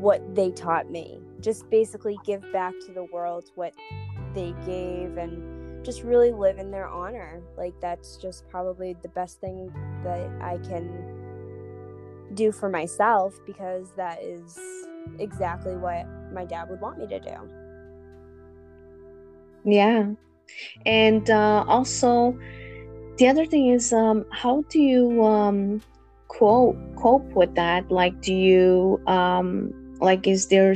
what 0.00 0.34
they 0.34 0.50
taught 0.50 0.90
me. 0.90 1.18
Just 1.40 1.68
basically 1.70 2.18
give 2.24 2.42
back 2.52 2.74
to 2.86 2.92
the 2.92 3.04
world 3.04 3.44
what 3.54 3.72
they 4.34 4.54
gave 4.66 5.16
and 5.16 5.84
just 5.84 6.02
really 6.02 6.32
live 6.32 6.58
in 6.58 6.70
their 6.70 6.86
honor. 6.86 7.40
Like 7.56 7.74
that's 7.80 8.16
just 8.16 8.46
probably 8.48 8.94
the 9.02 9.08
best 9.08 9.40
thing 9.40 9.72
that 10.04 10.30
I 10.40 10.58
can 10.58 10.90
do 12.34 12.52
for 12.52 12.68
myself 12.68 13.34
because 13.46 13.92
that 13.96 14.22
is 14.22 14.58
exactly 15.18 15.76
what 15.76 16.06
my 16.32 16.44
dad 16.44 16.68
would 16.68 16.80
want 16.80 16.98
me 16.98 17.06
to 17.06 17.20
do. 17.20 17.36
Yeah. 19.64 20.10
And 20.84 21.30
uh, 21.30 21.64
also, 21.66 22.38
the 23.18 23.28
other 23.28 23.46
thing 23.46 23.68
is, 23.68 23.92
um, 23.92 24.24
how 24.32 24.62
do 24.68 24.80
you 24.80 25.24
um, 25.24 25.80
cope 26.28 26.76
cope 26.96 27.30
with 27.34 27.54
that? 27.54 27.90
Like, 27.90 28.20
do 28.20 28.34
you 28.34 29.00
um, 29.06 29.72
like? 30.00 30.26
Is 30.26 30.48
there 30.48 30.74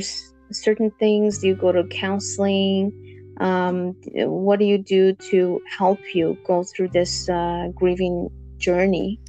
certain 0.51 0.91
things? 0.99 1.39
Do 1.39 1.47
you 1.47 1.55
go 1.55 1.71
to 1.71 1.83
counseling? 1.85 2.91
um, 3.39 3.95
what 4.15 4.59
do 4.59 4.65
you 4.65 4.77
do 4.77 5.13
to 5.13 5.61
help 5.69 5.99
you 6.13 6.37
go 6.45 6.63
through 6.63 6.89
this 6.89 7.29
uh, 7.29 7.67
grieving 7.75 8.29
journey 8.57 9.19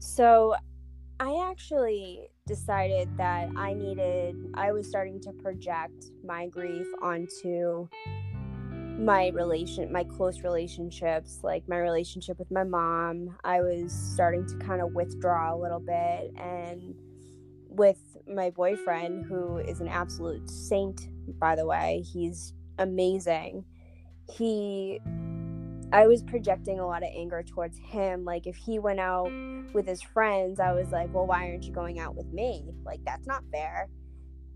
so 0.00 0.54
i 1.20 1.48
actually 1.48 2.28
decided 2.48 3.08
that 3.16 3.48
i 3.56 3.72
needed 3.72 4.34
i 4.54 4.72
was 4.72 4.88
starting 4.88 5.20
to 5.20 5.32
project 5.34 6.10
my 6.24 6.48
grief 6.48 6.86
onto 7.00 7.88
my 9.04 9.28
relation 9.28 9.90
my 9.90 10.04
close 10.04 10.42
relationships 10.42 11.40
like 11.42 11.68
my 11.68 11.78
relationship 11.78 12.38
with 12.38 12.50
my 12.50 12.62
mom 12.62 13.36
i 13.42 13.60
was 13.60 13.92
starting 13.92 14.46
to 14.46 14.56
kind 14.58 14.80
of 14.80 14.92
withdraw 14.92 15.54
a 15.54 15.58
little 15.58 15.80
bit 15.80 16.32
and 16.36 16.94
with 17.68 17.98
my 18.28 18.50
boyfriend 18.50 19.24
who 19.24 19.56
is 19.58 19.80
an 19.80 19.88
absolute 19.88 20.48
saint 20.48 21.08
by 21.38 21.56
the 21.56 21.66
way 21.66 22.04
he's 22.12 22.54
amazing. 22.78 23.64
He 24.30 25.00
I 25.92 26.06
was 26.06 26.22
projecting 26.22 26.80
a 26.80 26.86
lot 26.86 27.02
of 27.02 27.10
anger 27.14 27.42
towards 27.42 27.78
him. 27.78 28.24
Like 28.24 28.46
if 28.46 28.56
he 28.56 28.78
went 28.78 29.00
out 29.00 29.30
with 29.74 29.86
his 29.86 30.00
friends, 30.02 30.58
I 30.58 30.72
was 30.72 30.90
like, 30.90 31.12
"Well, 31.12 31.26
why 31.26 31.48
aren't 31.48 31.64
you 31.64 31.72
going 31.72 31.98
out 31.98 32.14
with 32.14 32.32
me? 32.32 32.72
Like 32.84 33.00
that's 33.04 33.26
not 33.26 33.44
fair." 33.50 33.88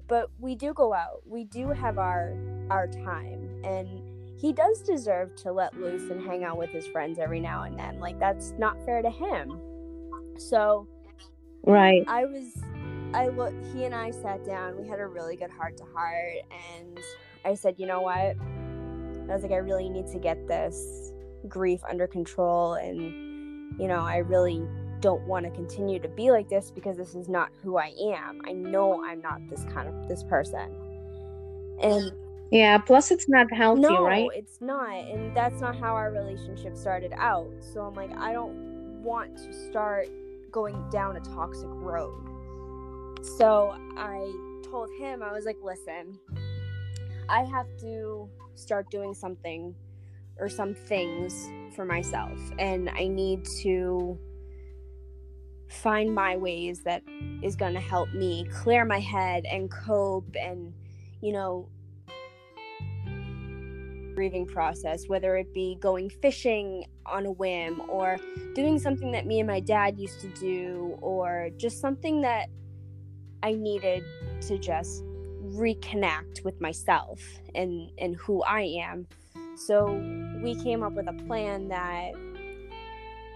But 0.09 0.31
we 0.39 0.55
do 0.55 0.73
go 0.73 0.95
out. 0.95 1.23
We 1.27 1.45
do 1.45 1.69
have 1.69 1.99
our 1.99 2.37
our 2.71 2.89
time 2.89 3.61
and 3.65 4.03
he 4.39 4.53
does 4.53 4.83
deserve 4.83 5.35
to 5.37 5.53
let 5.53 5.79
loose 5.79 6.11
and 6.11 6.21
hang 6.21 6.45
out 6.45 6.59
with 6.59 6.71
his 6.71 6.87
friends 6.87 7.19
every 7.19 7.41
now 7.41 7.63
and 7.63 7.79
then. 7.79 7.99
Like 7.99 8.19
that's 8.19 8.53
not 8.59 8.77
fair 8.85 9.03
to 9.03 9.11
him. 9.11 9.59
So 10.39 10.87
right. 11.65 12.05
I 12.07 12.25
was 12.25 12.53
I 13.15 13.29
look 13.29 13.55
he 13.73 13.85
and 13.85 13.95
I 13.95 14.11
sat 14.11 14.45
down. 14.45 14.81
We 14.81 14.87
had 14.87 15.01
a 15.01 15.07
really 15.07 15.37
good 15.37 15.51
heart 15.51 15.77
to 15.79 15.85
heart 15.95 16.35
and 16.77 17.01
I 17.45 17.55
said, 17.55 17.77
you 17.79 17.87
know 17.87 18.01
what? 18.01 18.37
I 19.29 19.35
was 19.35 19.43
like, 19.43 19.53
I 19.53 19.57
really 19.57 19.89
need 19.89 20.09
to 20.09 20.19
get 20.19 20.47
this 20.47 21.13
grief 21.49 21.81
under 21.89 22.07
control. 22.07 22.75
And, 22.75 23.81
you 23.81 23.89
know, 23.89 24.01
I 24.01 24.19
really 24.19 24.67
don't 25.01 25.27
want 25.27 25.45
to 25.45 25.51
continue 25.51 25.99
to 26.01 26.09
be 26.09 26.31
like 26.31 26.49
this 26.49 26.71
because 26.71 26.97
this 26.97 27.15
is 27.15 27.29
not 27.29 27.51
who 27.63 27.77
I 27.77 27.93
am. 28.15 28.41
I 28.45 28.53
know 28.53 29.05
I'm 29.05 29.21
not 29.21 29.41
this 29.49 29.65
kind 29.73 29.89
of 29.89 30.09
this 30.09 30.23
person. 30.25 30.75
And 31.81 32.11
yeah, 32.51 32.79
plus 32.79 33.11
it's 33.11 33.29
not 33.29 33.53
healthy, 33.53 33.83
right? 33.83 33.91
no, 33.91 34.05
right? 34.05 34.29
it's 34.35 34.61
not. 34.61 34.93
And 34.93 35.37
that's 35.37 35.61
not 35.61 35.77
how 35.77 35.95
our 35.95 36.11
relationship 36.13 36.77
started 36.77 37.13
out. 37.17 37.51
So 37.61 37.83
I'm 37.83 37.95
like, 37.95 38.17
I 38.17 38.33
don't 38.33 39.03
want 39.03 39.37
to 39.39 39.53
start 39.53 40.09
going 40.51 40.89
down 40.91 41.17
a 41.17 41.21
toxic 41.21 41.69
road. 41.71 42.23
So 43.39 43.77
I 43.97 44.33
told 44.71 44.89
him, 44.99 45.23
I 45.23 45.33
was 45.33 45.45
like, 45.45 45.59
listen, 45.63 46.19
I 47.29 47.43
have 47.45 47.67
to 47.81 48.29
start 48.55 48.91
doing 48.91 49.15
something 49.15 49.75
or 50.39 50.49
some 50.49 50.75
things 50.75 51.49
for 51.75 51.85
myself 51.85 52.39
and 52.59 52.91
I 52.91 53.09
need 53.09 53.45
to 53.63 54.19
find 55.69 56.15
my 56.15 56.37
ways 56.37 56.83
that 56.85 57.03
is 57.43 57.57
going 57.57 57.75
to 57.75 57.81
help 57.81 58.13
me 58.13 58.47
clear 58.53 58.85
my 58.85 59.01
head 59.01 59.45
and 59.51 59.71
cope 59.71 60.37
and 60.39 60.73
you 61.21 61.33
know 61.33 61.69
grieving 64.17 64.47
process 64.47 65.05
whether 65.09 65.37
it 65.37 65.53
be 65.53 65.77
going 65.81 66.09
fishing 66.09 66.85
on 67.05 67.27
a 67.27 67.31
whim 67.31 67.81
or 67.89 68.17
doing 68.55 68.79
something 68.79 69.13
that 69.13 69.27
me 69.27 69.39
and 69.39 69.47
my 69.47 69.61
dad 69.61 69.99
used 69.99 70.21
to 70.21 70.29
do 70.29 70.99
or 71.03 71.51
just 71.59 71.81
something 71.81 72.23
that 72.23 72.49
I 73.43 73.53
needed 73.53 74.03
to 74.49 74.59
just 74.59 75.05
reconnect 75.55 76.45
with 76.45 76.61
myself 76.61 77.23
and 77.55 77.91
and 77.99 78.17
who 78.17 78.43
I 78.43 78.63
am. 78.83 79.07
So 79.57 79.93
we 80.43 80.55
came 80.57 80.83
up 80.83 80.95
with 80.95 81.09
a 81.09 81.13
plan 81.13 81.69
that 81.69 82.13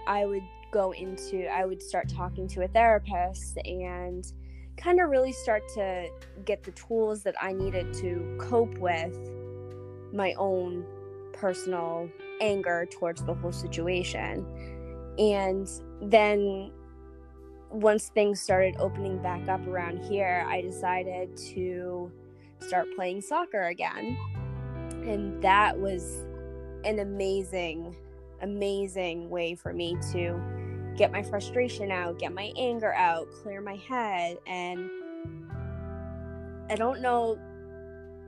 I 0.07 0.27
would 0.27 0.43
go 0.73 0.93
into 0.93 1.47
I 1.47 1.65
would 1.65 1.83
start 1.83 2.09
talking 2.09 2.49
to 2.49 2.65
a 2.65 2.69
therapist 2.69 3.59
and 3.65 4.25
kind 4.77 5.01
of 5.01 5.11
really 5.11 5.33
start 5.33 5.63
to 5.75 6.09
get 6.45 6.63
the 6.63 6.73
tools 6.73 7.23
that 7.23 7.35
I 7.41 7.53
needed 7.53 7.93
to 7.95 8.37
cope 8.41 8.79
with 8.79 9.17
my 10.13 10.35
own 10.35 10.85
personal 11.33 12.09
anger 12.41 12.87
towards 12.91 13.25
the 13.25 13.35
whole 13.35 13.53
situation. 13.53 14.47
And 15.19 15.69
then 16.03 16.73
once 17.71 18.09
things 18.09 18.41
started 18.41 18.77
opening 18.79 19.19
back 19.19 19.49
up 19.49 19.67
around 19.67 20.05
here, 20.05 20.45
I 20.49 20.61
decided 20.61 21.37
to 21.55 22.11
start 22.61 22.87
playing 22.97 23.21
soccer 23.21 23.69
again. 23.69 24.17
And 24.91 25.43
that 25.43 25.79
was 25.79 26.27
an 26.85 26.99
amazing, 26.99 27.97
amazing 28.43 29.31
way 29.31 29.55
for 29.55 29.73
me 29.73 29.97
to 30.13 30.41
get 30.97 31.13
my 31.13 31.23
frustration 31.23 31.91
out, 31.91 32.19
get 32.19 32.33
my 32.33 32.53
anger 32.57 32.93
out, 32.95 33.29
clear 33.43 33.61
my 33.61 33.77
head. 33.77 34.39
And 34.47 34.91
I 36.69 36.75
don't 36.77 37.01
know 37.01 37.39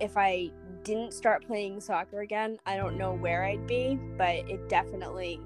if 0.00 0.16
I 0.16 0.50
didn't 0.84 1.12
start 1.12 1.46
playing 1.46 1.80
soccer 1.80 2.20
again, 2.20 2.58
I 2.66 2.76
don't 2.76 2.96
know 2.96 3.12
where 3.14 3.44
I'd 3.44 3.66
be, 3.66 3.98
but 4.16 4.48
it 4.48 4.68
definitely 4.68 5.40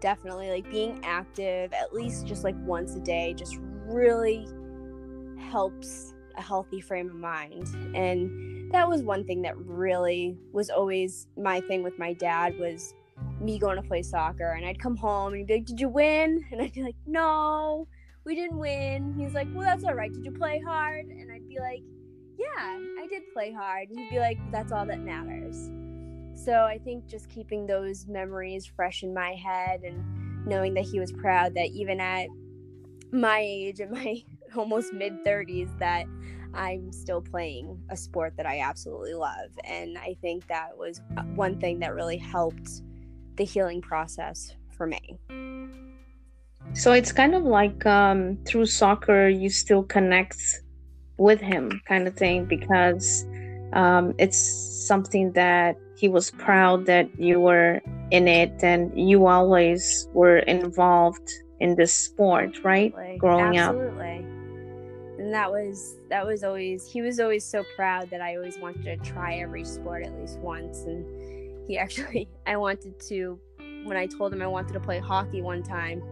definitely 0.00 0.50
like 0.50 0.70
being 0.70 1.00
active 1.02 1.72
at 1.72 1.92
least 1.94 2.26
just 2.26 2.44
like 2.44 2.54
once 2.58 2.94
a 2.96 3.00
day 3.00 3.32
just 3.32 3.56
really 3.86 4.46
helps 5.38 6.12
a 6.36 6.42
healthy 6.42 6.80
frame 6.80 7.08
of 7.08 7.16
mind. 7.16 7.66
And 7.96 8.70
that 8.72 8.88
was 8.88 9.02
one 9.02 9.24
thing 9.24 9.42
that 9.42 9.56
really 9.56 10.36
was 10.52 10.70
always 10.70 11.28
my 11.36 11.60
thing 11.62 11.82
with 11.82 11.98
my 11.98 12.12
dad 12.12 12.58
was 12.58 12.94
me 13.40 13.58
going 13.58 13.76
to 13.76 13.82
play 13.82 14.02
soccer 14.02 14.52
and 14.52 14.66
I'd 14.66 14.78
come 14.78 14.96
home 14.96 15.32
and 15.32 15.38
he'd 15.38 15.46
be 15.46 15.54
like 15.54 15.64
did 15.64 15.80
you 15.80 15.88
win? 15.88 16.44
And 16.52 16.60
I'd 16.60 16.72
be 16.72 16.82
like 16.82 16.96
no 17.06 17.88
we 18.24 18.34
didn't 18.34 18.58
win. 18.58 19.14
He's 19.18 19.34
like 19.34 19.48
well 19.54 19.64
that's 19.64 19.84
all 19.84 19.94
right. 19.94 20.12
Did 20.12 20.24
you 20.24 20.32
play 20.32 20.60
hard? 20.60 21.06
And 21.06 21.32
I'd 21.32 21.48
be 21.48 21.58
like 21.58 21.82
yeah 22.38 22.78
I 22.98 23.06
did 23.08 23.22
play 23.32 23.52
hard 23.52 23.88
and 23.88 23.98
he'd 23.98 24.10
be 24.10 24.18
like 24.18 24.38
that's 24.52 24.72
all 24.72 24.86
that 24.86 25.00
matters 25.00 25.70
so 26.36 26.64
I 26.64 26.78
think 26.78 27.06
just 27.06 27.28
keeping 27.30 27.66
those 27.66 28.06
memories 28.06 28.66
fresh 28.66 29.02
in 29.02 29.14
my 29.14 29.32
head 29.32 29.80
and 29.82 30.46
knowing 30.46 30.74
that 30.74 30.84
he 30.84 31.00
was 31.00 31.10
proud 31.10 31.54
that 31.54 31.70
even 31.70 31.98
at 31.98 32.28
my 33.10 33.40
age, 33.40 33.80
and 33.80 33.90
my 33.90 34.22
almost 34.56 34.92
mid 34.92 35.24
30s, 35.24 35.76
that 35.78 36.04
I'm 36.54 36.92
still 36.92 37.20
playing 37.20 37.82
a 37.90 37.96
sport 37.96 38.34
that 38.36 38.46
I 38.46 38.60
absolutely 38.60 39.14
love. 39.14 39.50
And 39.64 39.98
I 39.98 40.16
think 40.20 40.46
that 40.48 40.76
was 40.76 41.00
one 41.34 41.58
thing 41.58 41.80
that 41.80 41.94
really 41.94 42.18
helped 42.18 42.82
the 43.36 43.44
healing 43.44 43.80
process 43.80 44.54
for 44.70 44.86
me. 44.86 45.18
So 46.74 46.92
it's 46.92 47.12
kind 47.12 47.34
of 47.34 47.44
like 47.44 47.86
um, 47.86 48.38
through 48.44 48.66
soccer, 48.66 49.28
you 49.28 49.48
still 49.48 49.82
connect 49.82 50.36
with 51.18 51.40
him, 51.40 51.80
kind 51.86 52.06
of 52.06 52.14
thing, 52.14 52.44
because 52.44 53.26
um, 53.72 54.14
it's 54.18 54.38
something 54.86 55.32
that 55.32 55.76
he 55.96 56.08
was 56.08 56.30
proud 56.32 56.86
that 56.86 57.08
you 57.18 57.40
were 57.40 57.80
in 58.10 58.28
it 58.28 58.52
and 58.62 58.92
you 58.98 59.26
always 59.26 60.08
were 60.12 60.38
involved 60.38 61.30
in 61.60 61.74
this 61.74 61.92
sport, 61.92 62.62
right? 62.62 62.92
Absolutely. 62.92 63.18
Growing 63.18 63.58
Absolutely. 63.58 64.18
up. 64.18 64.24
And 65.18 65.32
that 65.32 65.50
was 65.50 65.96
that 66.10 66.26
was 66.26 66.44
always 66.44 66.86
he 66.86 67.00
was 67.00 67.18
always 67.18 67.42
so 67.42 67.64
proud 67.74 68.10
that 68.10 68.20
I 68.20 68.36
always 68.36 68.58
wanted 68.58 68.84
to 68.84 68.96
try 68.98 69.36
every 69.36 69.64
sport 69.64 70.04
at 70.04 70.12
least 70.20 70.38
once 70.40 70.80
and 70.82 71.66
he 71.66 71.78
actually 71.84 72.28
I 72.46 72.58
wanted 72.58 73.00
to 73.08 73.40
when 73.86 73.96
I 73.96 74.06
told 74.06 74.32
him 74.32 74.42
I 74.42 74.46
wanted 74.46 74.72
to 74.74 74.80
play 74.80 74.98
hockey 74.98 75.40
one 75.42 75.62
time, 75.62 76.02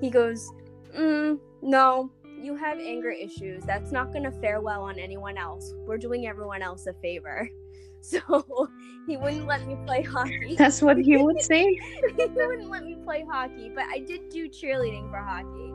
he 0.00 0.10
goes, 0.10 0.52
mm, 0.96 1.38
no, 1.62 2.10
you 2.42 2.56
have 2.56 2.78
anger 2.78 3.10
issues. 3.10 3.62
That's 3.64 3.92
not 3.92 4.12
going 4.12 4.24
to 4.24 4.32
fare 4.32 4.60
well 4.60 4.82
on 4.82 4.98
anyone 4.98 5.38
else. 5.38 5.74
We're 5.86 5.98
doing 5.98 6.26
everyone 6.26 6.62
else 6.62 6.86
a 6.86 6.94
favor. 6.94 7.48
So 8.04 8.68
he 9.06 9.16
wouldn't 9.16 9.46
let 9.46 9.64
me 9.64 9.76
play 9.86 10.02
hockey. 10.02 10.56
That's 10.58 10.82
what 10.82 10.98
he 10.98 11.16
would 11.16 11.40
say. 11.40 11.64
he 12.16 12.26
wouldn't 12.26 12.68
let 12.68 12.84
me 12.84 12.96
play 13.04 13.24
hockey, 13.30 13.70
but 13.72 13.84
I 13.84 14.00
did 14.00 14.28
do 14.28 14.48
cheerleading 14.48 15.08
for 15.08 15.18
hockey. 15.18 15.72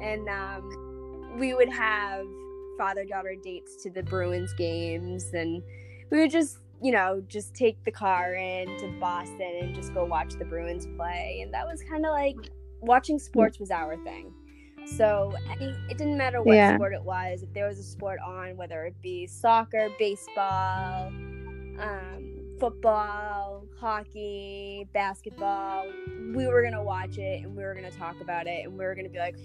And 0.00 0.28
um, 0.28 1.38
we 1.40 1.54
would 1.54 1.68
have 1.68 2.24
father 2.78 3.04
daughter 3.04 3.34
dates 3.42 3.82
to 3.82 3.90
the 3.90 4.04
Bruins 4.04 4.54
games. 4.56 5.32
And 5.34 5.60
we 6.12 6.20
would 6.20 6.30
just, 6.30 6.58
you 6.80 6.92
know, 6.92 7.20
just 7.26 7.52
take 7.56 7.82
the 7.82 7.90
car 7.90 8.34
in 8.34 8.68
to 8.78 8.86
Boston 9.00 9.58
and 9.60 9.74
just 9.74 9.92
go 9.92 10.04
watch 10.04 10.34
the 10.34 10.44
Bruins 10.44 10.86
play. 10.96 11.40
And 11.42 11.52
that 11.52 11.66
was 11.66 11.82
kind 11.82 12.06
of 12.06 12.12
like 12.12 12.36
watching 12.80 13.18
sports 13.18 13.58
was 13.58 13.72
our 13.72 13.96
thing. 14.04 14.32
So 14.86 15.34
it 15.60 15.98
didn't 15.98 16.16
matter 16.16 16.42
what 16.42 16.54
yeah. 16.54 16.76
sport 16.76 16.92
it 16.92 17.02
was. 17.02 17.42
If 17.42 17.52
there 17.52 17.66
was 17.66 17.78
a 17.78 17.82
sport 17.82 18.18
on, 18.24 18.56
whether 18.56 18.84
it 18.84 18.94
be 19.02 19.26
soccer, 19.26 19.88
baseball, 19.98 21.08
um, 21.08 22.36
football, 22.60 23.64
hockey, 23.78 24.88
basketball, 24.92 25.86
we 26.34 26.46
were 26.46 26.62
gonna 26.62 26.82
watch 26.82 27.18
it 27.18 27.42
and 27.44 27.56
we 27.56 27.62
were 27.64 27.74
gonna 27.74 27.90
talk 27.90 28.20
about 28.20 28.46
it 28.46 28.64
and 28.64 28.72
we 28.72 28.84
were 28.84 28.94
gonna 28.94 29.08
be 29.08 29.18
like, 29.18 29.36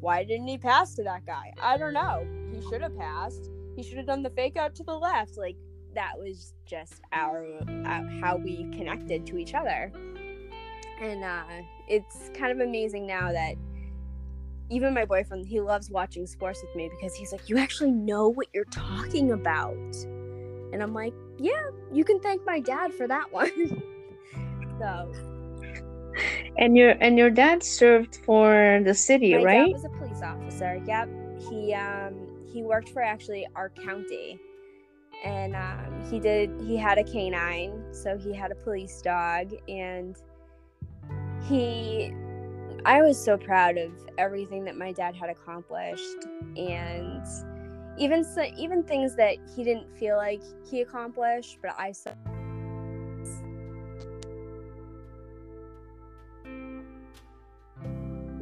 why 0.00 0.24
didn't 0.24 0.48
he 0.48 0.58
pass 0.58 0.94
to 0.94 1.02
that 1.04 1.26
guy? 1.26 1.52
I 1.60 1.76
don't 1.76 1.94
know. 1.94 2.26
He 2.52 2.62
should 2.68 2.82
have 2.82 2.96
passed. 2.96 3.50
He 3.76 3.82
should 3.82 3.98
have 3.98 4.06
done 4.06 4.22
the 4.22 4.30
fake 4.30 4.56
out 4.56 4.74
to 4.76 4.82
the 4.82 4.96
left. 4.96 5.36
Like 5.36 5.56
that 5.94 6.12
was 6.18 6.54
just 6.64 7.00
our 7.12 7.46
uh, 7.86 8.02
how 8.20 8.36
we 8.36 8.64
connected 8.70 9.26
to 9.26 9.38
each 9.38 9.54
other. 9.54 9.92
And 11.00 11.22
uh, 11.22 11.44
it's 11.88 12.30
kind 12.34 12.52
of 12.52 12.66
amazing 12.66 13.06
now 13.06 13.32
that 13.32 13.56
even 14.70 14.94
my 14.94 15.04
boyfriend, 15.04 15.46
he 15.46 15.60
loves 15.60 15.90
watching 15.90 16.26
sports 16.26 16.62
with 16.62 16.74
me 16.74 16.88
because 16.88 17.14
he's 17.14 17.32
like, 17.32 17.48
You 17.48 17.58
actually 17.58 17.92
know 17.92 18.28
what 18.28 18.48
you're 18.52 18.64
talking 18.66 19.32
about. 19.32 19.76
And 20.72 20.82
I'm 20.82 20.94
like, 20.94 21.14
Yeah, 21.38 21.70
you 21.92 22.04
can 22.04 22.20
thank 22.20 22.44
my 22.44 22.60
dad 22.60 22.92
for 22.94 23.06
that 23.08 23.32
one. 23.32 23.50
so 24.78 25.12
and 26.58 26.76
your 26.76 26.90
and 27.00 27.18
your 27.18 27.30
dad 27.30 27.62
served 27.62 28.16
for 28.24 28.80
the 28.84 28.94
city, 28.94 29.36
my 29.36 29.42
right? 29.42 29.66
Dad 29.66 29.72
was 29.72 29.84
a 29.84 29.88
police 29.90 30.22
officer. 30.22 30.82
Yep. 30.86 31.08
He 31.50 31.74
um 31.74 32.14
he 32.52 32.62
worked 32.62 32.90
for 32.90 33.02
actually 33.02 33.46
our 33.54 33.70
county. 33.70 34.38
And 35.24 35.56
um, 35.56 36.04
he 36.10 36.20
did 36.20 36.50
he 36.66 36.76
had 36.76 36.98
a 36.98 37.04
canine, 37.04 37.82
so 37.92 38.16
he 38.16 38.34
had 38.34 38.52
a 38.52 38.54
police 38.54 39.00
dog 39.02 39.52
and 39.68 40.16
he 41.48 42.12
I 42.86 43.02
was 43.02 43.18
so 43.18 43.36
proud 43.36 43.78
of 43.78 43.90
everything 44.16 44.64
that 44.66 44.76
my 44.76 44.92
dad 44.92 45.16
had 45.16 45.28
accomplished 45.28 46.24
and 46.56 47.26
even 47.98 48.22
so, 48.22 48.44
even 48.56 48.84
things 48.84 49.16
that 49.16 49.38
he 49.56 49.64
didn't 49.64 49.92
feel 49.98 50.16
like 50.16 50.40
he 50.70 50.82
accomplished, 50.82 51.58
but 51.60 51.74
I 51.76 51.90
saw 51.90 52.12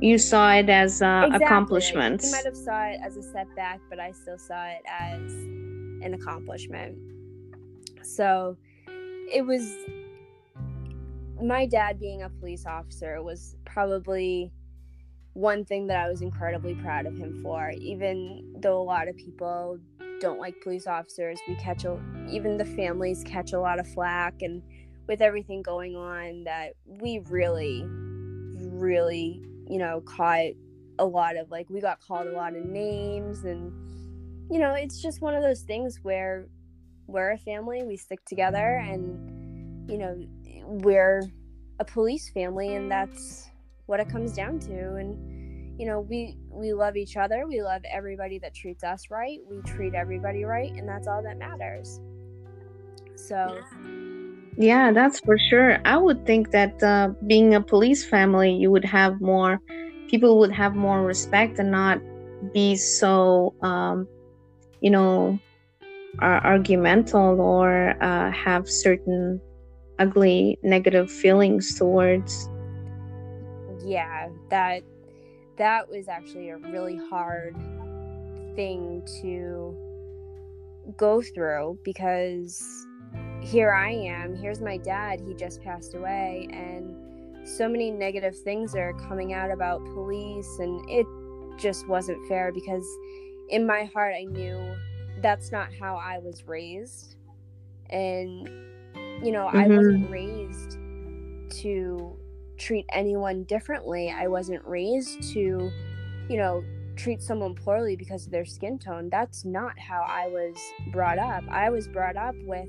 you 0.03 0.19
saw 0.19 0.53
it 0.53 0.69
as 0.69 1.01
uh, 1.01 1.23
exactly. 1.25 1.47
accomplishment. 1.47 2.23
He 2.23 2.31
might 2.31 2.45
have 2.45 2.55
saw 2.55 2.85
it 2.85 3.01
as 3.03 3.17
a 3.17 3.23
setback, 3.23 3.81
but 3.89 3.99
I 3.99 4.11
still 4.11 4.37
saw 4.37 4.67
it 4.67 4.83
as 4.87 5.33
an 5.33 6.13
accomplishment. 6.13 6.99
So 8.03 8.59
it 8.87 9.47
was 9.47 9.75
my 11.43 11.67
dad 11.67 11.99
being 11.99 12.23
a 12.23 12.29
police 12.29 12.67
officer 12.67 13.23
was 13.23 13.57
probably 13.65 14.53
one 15.35 15.65
thing 15.65 15.89
that 15.89 15.99
I 15.99 16.09
was 16.09 16.23
incredibly 16.23 16.75
proud 16.75 17.07
of 17.07 17.17
him 17.17 17.41
for. 17.43 17.71
Even 17.71 18.55
though 18.61 18.81
a 18.81 18.83
lot 18.83 19.09
of 19.09 19.17
people 19.17 19.79
don't 20.21 20.39
like 20.39 20.61
police 20.63 20.87
officers, 20.87 21.39
we 21.49 21.57
catch 21.57 21.85
a, 21.85 21.99
even 22.31 22.57
the 22.57 22.65
families 22.65 23.23
catch 23.27 23.53
a 23.53 23.61
lot 23.61 23.79
of 23.79 23.87
flack, 23.87 24.43
and 24.43 24.63
with 25.07 25.21
everything 25.21 25.63
going 25.63 25.97
on, 25.97 26.45
that 26.45 26.75
we 26.87 27.21
really, 27.29 27.85
really, 27.87 29.43
you 29.69 29.79
know, 29.79 30.01
caught 30.03 30.53
a 31.01 31.05
lot 31.05 31.37
of 31.37 31.51
like 31.51 31.69
we 31.69 31.81
got 31.81 32.01
called 32.01 32.29
a 32.29 32.33
lot 32.33 32.55
of 32.55 32.65
names, 32.65 33.45
and 33.45 33.73
you 34.51 34.61
know, 34.61 34.75
it's 34.75 35.03
just 35.03 35.21
one 35.21 35.35
of 35.35 35.43
those 35.43 35.63
things 35.63 35.99
where 36.03 36.47
we're 37.07 37.33
a 37.33 37.39
family, 37.39 37.83
we 37.83 37.97
stick 37.97 38.25
together, 38.25 38.77
and 38.77 39.91
you 39.91 39.99
know, 39.99 40.17
we're 40.67 41.23
a 41.81 41.85
police 41.85 42.31
family 42.31 42.75
and 42.75 42.91
that's 42.91 43.51
what 43.87 44.01
it 44.01 44.09
comes 44.09 44.33
down 44.33 44.59
to. 44.61 44.97
And 44.97 45.79
you 45.79 45.87
know 45.87 46.01
we 46.01 46.37
we 46.49 46.73
love 46.73 46.97
each 46.97 47.17
other. 47.17 47.47
We 47.47 47.63
love 47.63 47.83
everybody 47.91 48.39
that 48.41 48.55
treats 48.55 48.85
us 48.85 49.11
right. 49.11 49.39
We 49.51 49.61
treat 49.63 49.95
everybody 49.95 50.45
right 50.45 50.73
and 50.73 50.89
that's 50.89 51.09
all 51.09 51.23
that 51.23 51.39
matters. 51.39 52.01
So 53.17 53.59
yeah. 54.57 54.93
That's 54.93 55.19
for 55.21 55.37
sure. 55.37 55.79
I 55.85 55.97
would 55.97 56.25
think 56.27 56.53
that 56.53 56.81
uh, 56.83 57.09
being 57.27 57.55
a 57.55 57.61
police 57.61 58.05
family 58.05 58.53
you 58.53 58.71
would 58.71 58.85
have 58.85 59.21
more 59.21 59.61
people 60.09 60.39
would 60.39 60.53
have 60.53 60.77
more 60.77 61.03
respect 61.03 61.59
and 61.59 61.71
not 61.71 62.01
be 62.53 62.77
so 62.77 63.55
um, 63.63 64.07
you 64.81 64.91
know 64.91 65.39
argumental 66.21 67.41
or 67.41 68.01
uh, 68.01 68.31
have 68.31 68.69
certain 68.69 69.41
ugly 69.99 70.59
negative 70.63 71.11
feelings 71.11 71.79
towards 71.79 72.49
yeah 73.85 74.29
that 74.51 74.83
that 75.57 75.89
was 75.89 76.09
actually 76.09 76.51
a 76.51 76.57
really 76.57 76.99
hard 77.11 77.55
thing 78.57 79.03
to 79.21 79.77
go 80.97 81.23
through 81.23 81.79
because 81.85 82.87
here 83.41 83.73
I 83.73 83.91
am, 83.91 84.35
here's 84.35 84.61
my 84.61 84.79
dad, 84.79 85.21
he 85.21 85.35
just 85.35 85.63
passed 85.63 85.95
away, 85.95 86.49
and 86.51 87.47
so 87.47 87.69
many 87.69 87.91
negative 87.91 88.37
things 88.39 88.75
are 88.75 88.95
coming 88.95 89.35
out 89.35 89.51
about 89.51 89.85
police, 89.85 90.59
and 90.59 90.83
it 90.89 91.07
just 91.59 91.87
wasn't 91.87 92.27
fair 92.27 92.53
because 92.53 92.87
in 93.51 93.67
my 93.67 93.85
heart 93.85 94.15
I 94.19 94.25
knew 94.25 94.75
that's 95.21 95.53
not 95.53 95.69
how 95.79 95.97
I 95.97 96.19
was 96.19 96.47
raised. 96.47 97.17
And 97.91 98.49
you 99.25 99.33
know, 99.33 99.47
mm-hmm. 99.47 99.57
I 99.57 99.69
wasn't 99.69 100.11
raised 100.11 100.79
to 101.63 102.17
treat 102.59 102.87
anyone 102.93 103.45
differently. 103.45 104.15
I 104.15 104.29
wasn't 104.29 104.65
raised 104.65 105.23
to, 105.33 105.71
you 106.29 106.37
know, 106.37 106.63
treat 106.97 107.23
someone 107.23 107.55
poorly 107.55 107.97
because 107.97 108.27
of 108.27 108.33
their 108.33 108.45
skin 108.45 108.79
tone. 108.79 109.09
That's 109.11 109.45
not 109.45 109.79
how 109.79 110.05
I 110.07 110.29
was 110.29 110.57
brought 110.93 111.19
up. 111.19 111.43
I 111.51 111.71
was 111.71 111.89
brought 111.89 112.17
up 112.17 112.35
with 112.45 112.69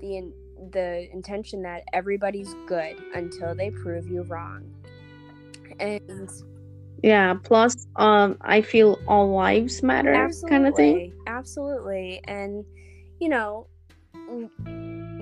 the 0.00 0.16
in, 0.16 0.32
the 0.72 1.08
intention 1.12 1.62
that 1.62 1.82
everybody's 1.92 2.54
good 2.66 2.96
until 3.14 3.54
they 3.54 3.70
prove 3.70 4.06
you 4.06 4.22
wrong. 4.22 4.70
And 5.80 6.30
yeah, 7.02 7.34
plus 7.34 7.86
um 7.96 8.36
I 8.42 8.62
feel 8.62 9.00
all 9.08 9.34
lives 9.34 9.82
matter 9.82 10.30
kind 10.48 10.66
of 10.66 10.74
thing. 10.74 11.12
Absolutely. 11.26 12.20
And 12.24 12.64
you 13.20 13.28
know, 13.28 13.66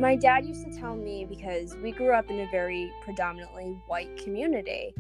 my 0.03 0.17
dad 0.17 0.45
used 0.45 0.65
to 0.65 0.77
tell 0.77 0.97
me 0.97 1.25
because 1.25 1.77
we 1.77 1.93
grew 1.93 2.13
up 2.13 2.29
in 2.29 2.41
a 2.41 2.51
very 2.51 2.93
predominantly 3.05 3.81
white 3.87 4.17
community 4.17 4.93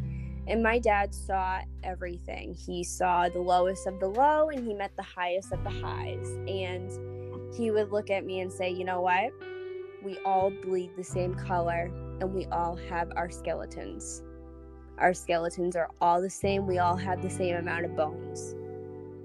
and 0.46 0.62
my 0.62 0.78
dad 0.78 1.12
saw 1.12 1.60
everything. 1.82 2.54
He 2.54 2.84
saw 2.84 3.28
the 3.28 3.40
lowest 3.40 3.88
of 3.88 3.98
the 3.98 4.06
low 4.06 4.50
and 4.50 4.64
he 4.64 4.72
met 4.72 4.92
the 4.96 5.02
highest 5.02 5.50
of 5.50 5.64
the 5.64 5.70
highs. 5.70 6.28
And 6.46 7.52
he 7.52 7.72
would 7.72 7.90
look 7.90 8.10
at 8.10 8.24
me 8.24 8.40
and 8.40 8.52
say 8.52 8.70
you 8.70 8.84
know 8.84 9.00
what? 9.00 9.32
We 10.04 10.18
all 10.24 10.50
bleed 10.50 10.92
the 10.96 11.02
same 11.02 11.34
color 11.34 11.90
and 12.20 12.32
we 12.32 12.46
all 12.46 12.76
have 12.88 13.10
our 13.16 13.28
skeletons. 13.28 14.22
Our 14.98 15.14
skeletons 15.14 15.74
are 15.74 15.90
all 16.00 16.22
the 16.22 16.30
same. 16.30 16.64
We 16.64 16.78
all 16.78 16.96
have 16.96 17.22
the 17.22 17.30
same 17.30 17.56
amount 17.56 17.86
of 17.86 17.96
bones 17.96 18.54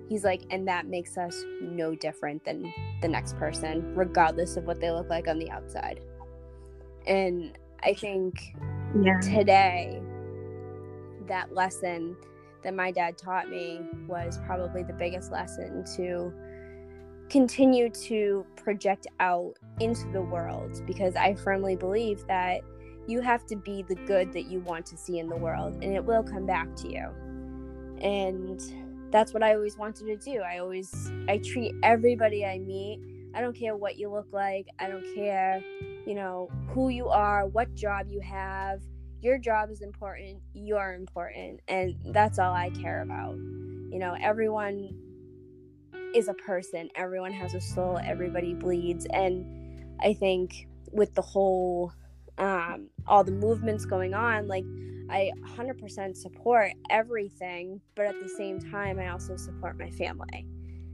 he's 0.08 0.24
like 0.24 0.42
and 0.50 0.68
that 0.68 0.88
makes 0.88 1.18
us 1.18 1.44
no 1.62 1.96
different 1.96 2.44
than 2.46 2.72
the 3.02 3.08
next 3.08 3.38
person 3.38 3.96
regardless 3.96 4.58
of 4.58 4.64
what 4.66 4.80
they 4.80 4.92
look 4.92 5.10
like 5.10 5.28
on 5.28 5.38
the 5.38 5.50
outside 5.50 6.00
and 7.06 7.58
i 7.84 7.94
think 7.94 8.56
yeah. 9.02 9.20
today 9.20 10.02
that 11.28 11.54
lesson 11.54 12.16
that 12.64 12.74
my 12.74 12.92
dad 12.92 13.18
taught 13.18 13.50
me 13.50 13.82
was 14.08 14.40
probably 14.46 14.84
the 14.84 14.94
biggest 14.94 15.32
lesson 15.32 15.84
to 15.96 16.34
continue 17.30 17.90
to 17.90 18.46
project 18.56 19.08
out 19.20 19.54
into 19.80 20.10
the 20.12 20.22
world 20.22 20.82
because 20.86 21.16
I 21.16 21.36
firmly 21.36 21.76
believe 21.76 22.26
that 22.28 22.62
you 23.08 23.22
have 23.22 23.46
to 23.48 23.56
be 23.56 23.84
the 23.84 23.96
good 23.96 24.34
that 24.34 24.46
you 24.46 24.60
want 24.62 24.86
to 24.88 24.98
see 24.98 25.20
in 25.20 25.30
the 25.30 25.36
world 25.36 25.76
and 25.76 25.94
it 25.94 26.04
will 26.04 26.24
come 26.24 26.46
back 26.46 26.74
to 26.78 26.90
you. 26.90 27.10
And 28.02 28.62
that's 29.12 29.34
what 29.34 29.44
I 29.44 29.56
always 29.56 29.78
wanted 29.78 30.06
to 30.06 30.18
do. 30.18 30.42
I 30.42 30.60
always 30.60 31.12
I 31.28 31.38
treat 31.38 31.74
everybody 31.84 32.46
I 32.46 32.60
meet. 32.60 33.00
I 33.34 33.42
don't 33.42 33.56
care 33.56 33.76
what 33.76 33.98
you 33.98 34.10
look 34.10 34.28
like. 34.32 34.68
I 34.80 34.88
don't 34.88 35.06
care, 35.14 35.62
you 36.06 36.16
know, 36.16 36.50
who 36.70 36.90
you 36.90 37.08
are, 37.08 37.46
what 37.48 37.74
job 37.76 38.08
you 38.10 38.20
have. 38.22 38.82
Your 39.22 39.38
job 39.38 39.70
is 39.72 39.82
important. 39.82 40.40
You're 40.54 40.94
important, 40.94 41.62
and 41.68 41.96
that's 42.06 42.40
all 42.40 42.54
I 42.54 42.70
care 42.70 43.02
about. 43.02 43.36
You 43.36 44.00
know, 44.00 44.16
everyone 44.20 44.90
is 46.14 46.28
a 46.28 46.34
person. 46.34 46.90
Everyone 46.96 47.32
has 47.32 47.54
a 47.54 47.62
soul. 47.62 48.00
Everybody 48.04 48.54
bleeds, 48.54 49.06
and 49.08 49.84
I 50.02 50.14
think 50.14 50.68
with 50.92 51.14
the 51.16 51.22
whole 51.22 51.94
um, 52.38 52.90
all 53.08 53.24
the 53.24 53.32
movements 53.32 53.86
going 53.86 54.14
on, 54.14 54.48
like 54.48 54.66
I 55.10 55.32
100% 55.58 56.18
support 56.18 56.72
everything, 56.90 57.82
but 57.96 58.06
at 58.06 58.20
the 58.20 58.30
same 58.30 58.60
time, 58.60 59.00
I 59.00 59.10
also 59.10 59.36
support 59.38 59.78
my 59.80 59.90
family. 59.90 60.46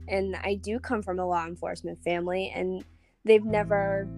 And 0.08 0.36
I 0.44 0.54
do 0.56 0.78
come 0.78 1.02
from 1.02 1.18
a 1.18 1.26
law 1.26 1.46
enforcement 1.46 1.98
family, 2.04 2.52
and 2.54 2.84
they've 3.24 3.44
never, 3.44 4.08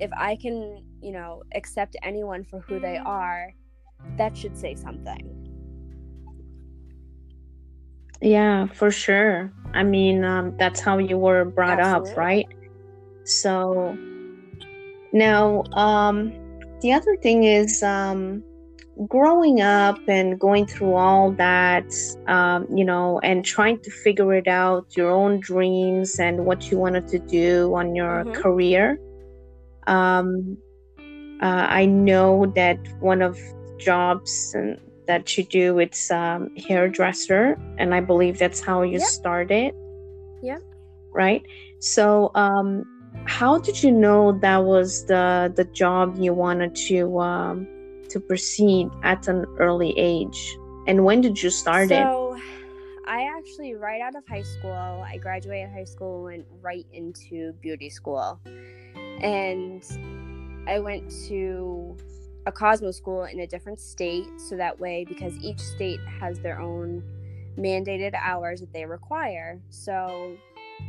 if 0.00 0.10
I 0.16 0.36
can, 0.36 0.82
you 1.00 1.12
know, 1.12 1.42
accept 1.54 1.96
anyone 2.02 2.44
for 2.44 2.60
who 2.60 2.80
they 2.80 2.98
are, 3.04 3.54
that 4.16 4.36
should 4.36 4.56
say 4.56 4.74
something. 4.74 5.44
Yeah, 8.20 8.66
for 8.66 8.90
sure. 8.90 9.52
I 9.74 9.82
mean, 9.82 10.24
um, 10.24 10.54
that's 10.58 10.80
how 10.80 10.98
you 10.98 11.18
were 11.18 11.44
brought 11.44 11.78
Absolutely. 11.78 12.12
up, 12.12 12.16
right? 12.16 12.48
So 13.24 13.98
now, 15.12 15.62
um, 15.74 16.32
the 16.80 16.92
other 16.92 17.16
thing 17.22 17.44
is, 17.44 17.82
um, 17.82 18.42
growing 19.08 19.60
up 19.60 19.98
and 20.08 20.38
going 20.38 20.66
through 20.66 20.94
all 20.94 21.32
that, 21.32 21.92
um, 22.26 22.66
you 22.74 22.84
know, 22.84 23.20
and 23.20 23.44
trying 23.44 23.80
to 23.80 23.90
figure 23.90 24.34
it 24.34 24.48
out, 24.48 24.96
your 24.96 25.10
own 25.10 25.40
dreams 25.40 26.18
and 26.18 26.44
what 26.44 26.70
you 26.70 26.78
wanted 26.78 27.08
to 27.08 27.18
do 27.18 27.74
on 27.74 27.94
your 27.94 28.24
mm-hmm. 28.24 28.40
career. 28.40 28.98
Um, 29.86 30.56
uh, 31.42 31.66
I 31.68 31.86
know 31.86 32.46
that 32.54 32.78
one 33.00 33.20
of 33.20 33.38
jobs 33.78 34.52
and 34.54 34.78
that 35.06 35.36
you 35.36 35.44
do 35.44 35.78
it's 35.78 36.10
um, 36.10 36.54
hairdresser, 36.56 37.58
and 37.78 37.94
I 37.94 38.00
believe 38.00 38.38
that's 38.38 38.60
how 38.60 38.82
you 38.82 38.98
yeah. 38.98 39.04
started. 39.04 39.74
Yeah. 40.42 40.58
Right. 41.12 41.42
So, 41.80 42.30
um, 42.34 42.84
how 43.26 43.58
did 43.58 43.82
you 43.82 43.90
know 43.90 44.32
that 44.40 44.64
was 44.64 45.04
the 45.06 45.52
the 45.54 45.64
job 45.64 46.16
you 46.18 46.32
wanted 46.32 46.74
to 46.74 47.18
um, 47.20 47.68
to 48.14 48.20
proceed 48.20 48.88
at 49.02 49.26
an 49.26 49.44
early 49.58 49.92
age? 49.98 50.56
And 50.86 51.04
when 51.04 51.20
did 51.20 51.42
you 51.42 51.50
start 51.50 51.88
so, 51.88 51.94
it? 51.94 52.02
So, 52.02 52.36
I 53.06 53.24
actually 53.36 53.74
right 53.74 54.00
out 54.00 54.14
of 54.14 54.26
high 54.26 54.42
school, 54.42 54.70
I 54.72 55.18
graduated 55.18 55.70
high 55.70 55.84
school, 55.84 56.22
went 56.22 56.46
right 56.62 56.86
into 56.92 57.52
beauty 57.60 57.90
school, 57.90 58.40
and 59.20 59.84
I 60.66 60.78
went 60.78 61.12
to 61.28 61.96
a 62.46 62.52
Cosmo 62.52 62.92
school 62.92 63.24
in 63.24 63.40
a 63.40 63.46
different 63.46 63.80
state, 63.80 64.28
so 64.38 64.56
that 64.56 64.78
way, 64.78 65.04
because 65.06 65.36
each 65.38 65.60
state 65.60 66.00
has 66.20 66.38
their 66.38 66.60
own 66.60 67.02
mandated 67.58 68.14
hours 68.14 68.60
that 68.60 68.72
they 68.72 68.84
require. 68.84 69.60
So 69.70 70.36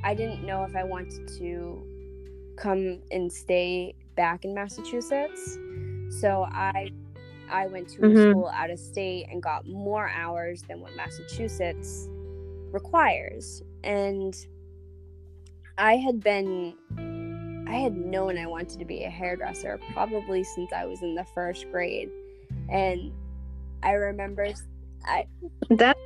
I 0.04 0.14
didn't 0.14 0.46
know 0.46 0.64
if 0.64 0.76
I 0.76 0.84
wanted 0.84 1.28
to 1.40 2.54
come 2.56 3.02
and 3.12 3.32
stay 3.32 3.96
back 4.16 4.46
in 4.46 4.54
Massachusetts. 4.54 5.58
So 6.22 6.48
I 6.52 6.92
I 7.50 7.68
went 7.68 7.90
to 7.90 8.02
mm-hmm. 8.02 8.18
a 8.18 8.32
school 8.32 8.52
out 8.54 8.70
of 8.70 8.80
state 8.80 9.28
and 9.32 9.42
got 9.42 9.68
more 9.68 10.10
hours 10.10 10.64
than 10.64 10.82
what 10.82 10.96
Massachusetts 10.96 12.08
requires. 12.72 13.64
And 13.84 14.36
I 15.78 15.96
had 15.98 16.22
been 16.22 16.76
I 17.68 17.78
had 17.78 17.96
known 17.98 18.38
I 18.38 18.46
wanted 18.46 18.80
to 18.80 18.86
be 18.86 19.04
a 19.04 19.10
hairdresser 19.10 19.80
probably 19.94 20.44
since 20.44 20.72
I 20.72 20.86
was 20.86 21.02
in 21.02 21.16
the 21.16 21.26
first 21.34 21.70
grade. 21.72 22.10
And 22.70 23.12
I 23.84 23.92
remember 23.92 24.48
I 25.06 25.26
that 25.70 25.98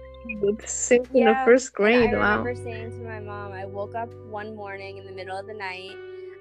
since 0.66 1.08
yeah, 1.14 1.22
in 1.22 1.26
the 1.28 1.42
first 1.46 1.74
grade. 1.74 2.14
I 2.14 2.18
wow. 2.18 2.40
remember 2.40 2.56
saying 2.56 2.92
to 2.92 2.98
my 2.98 3.20
mom, 3.20 3.52
I 3.52 3.66
woke 3.66 3.96
up 3.96 4.14
one 4.30 4.56
morning 4.56 4.98
in 4.98 5.06
the 5.06 5.12
middle 5.12 5.38
of 5.38 5.48
the 5.48 5.54
night 5.54 5.96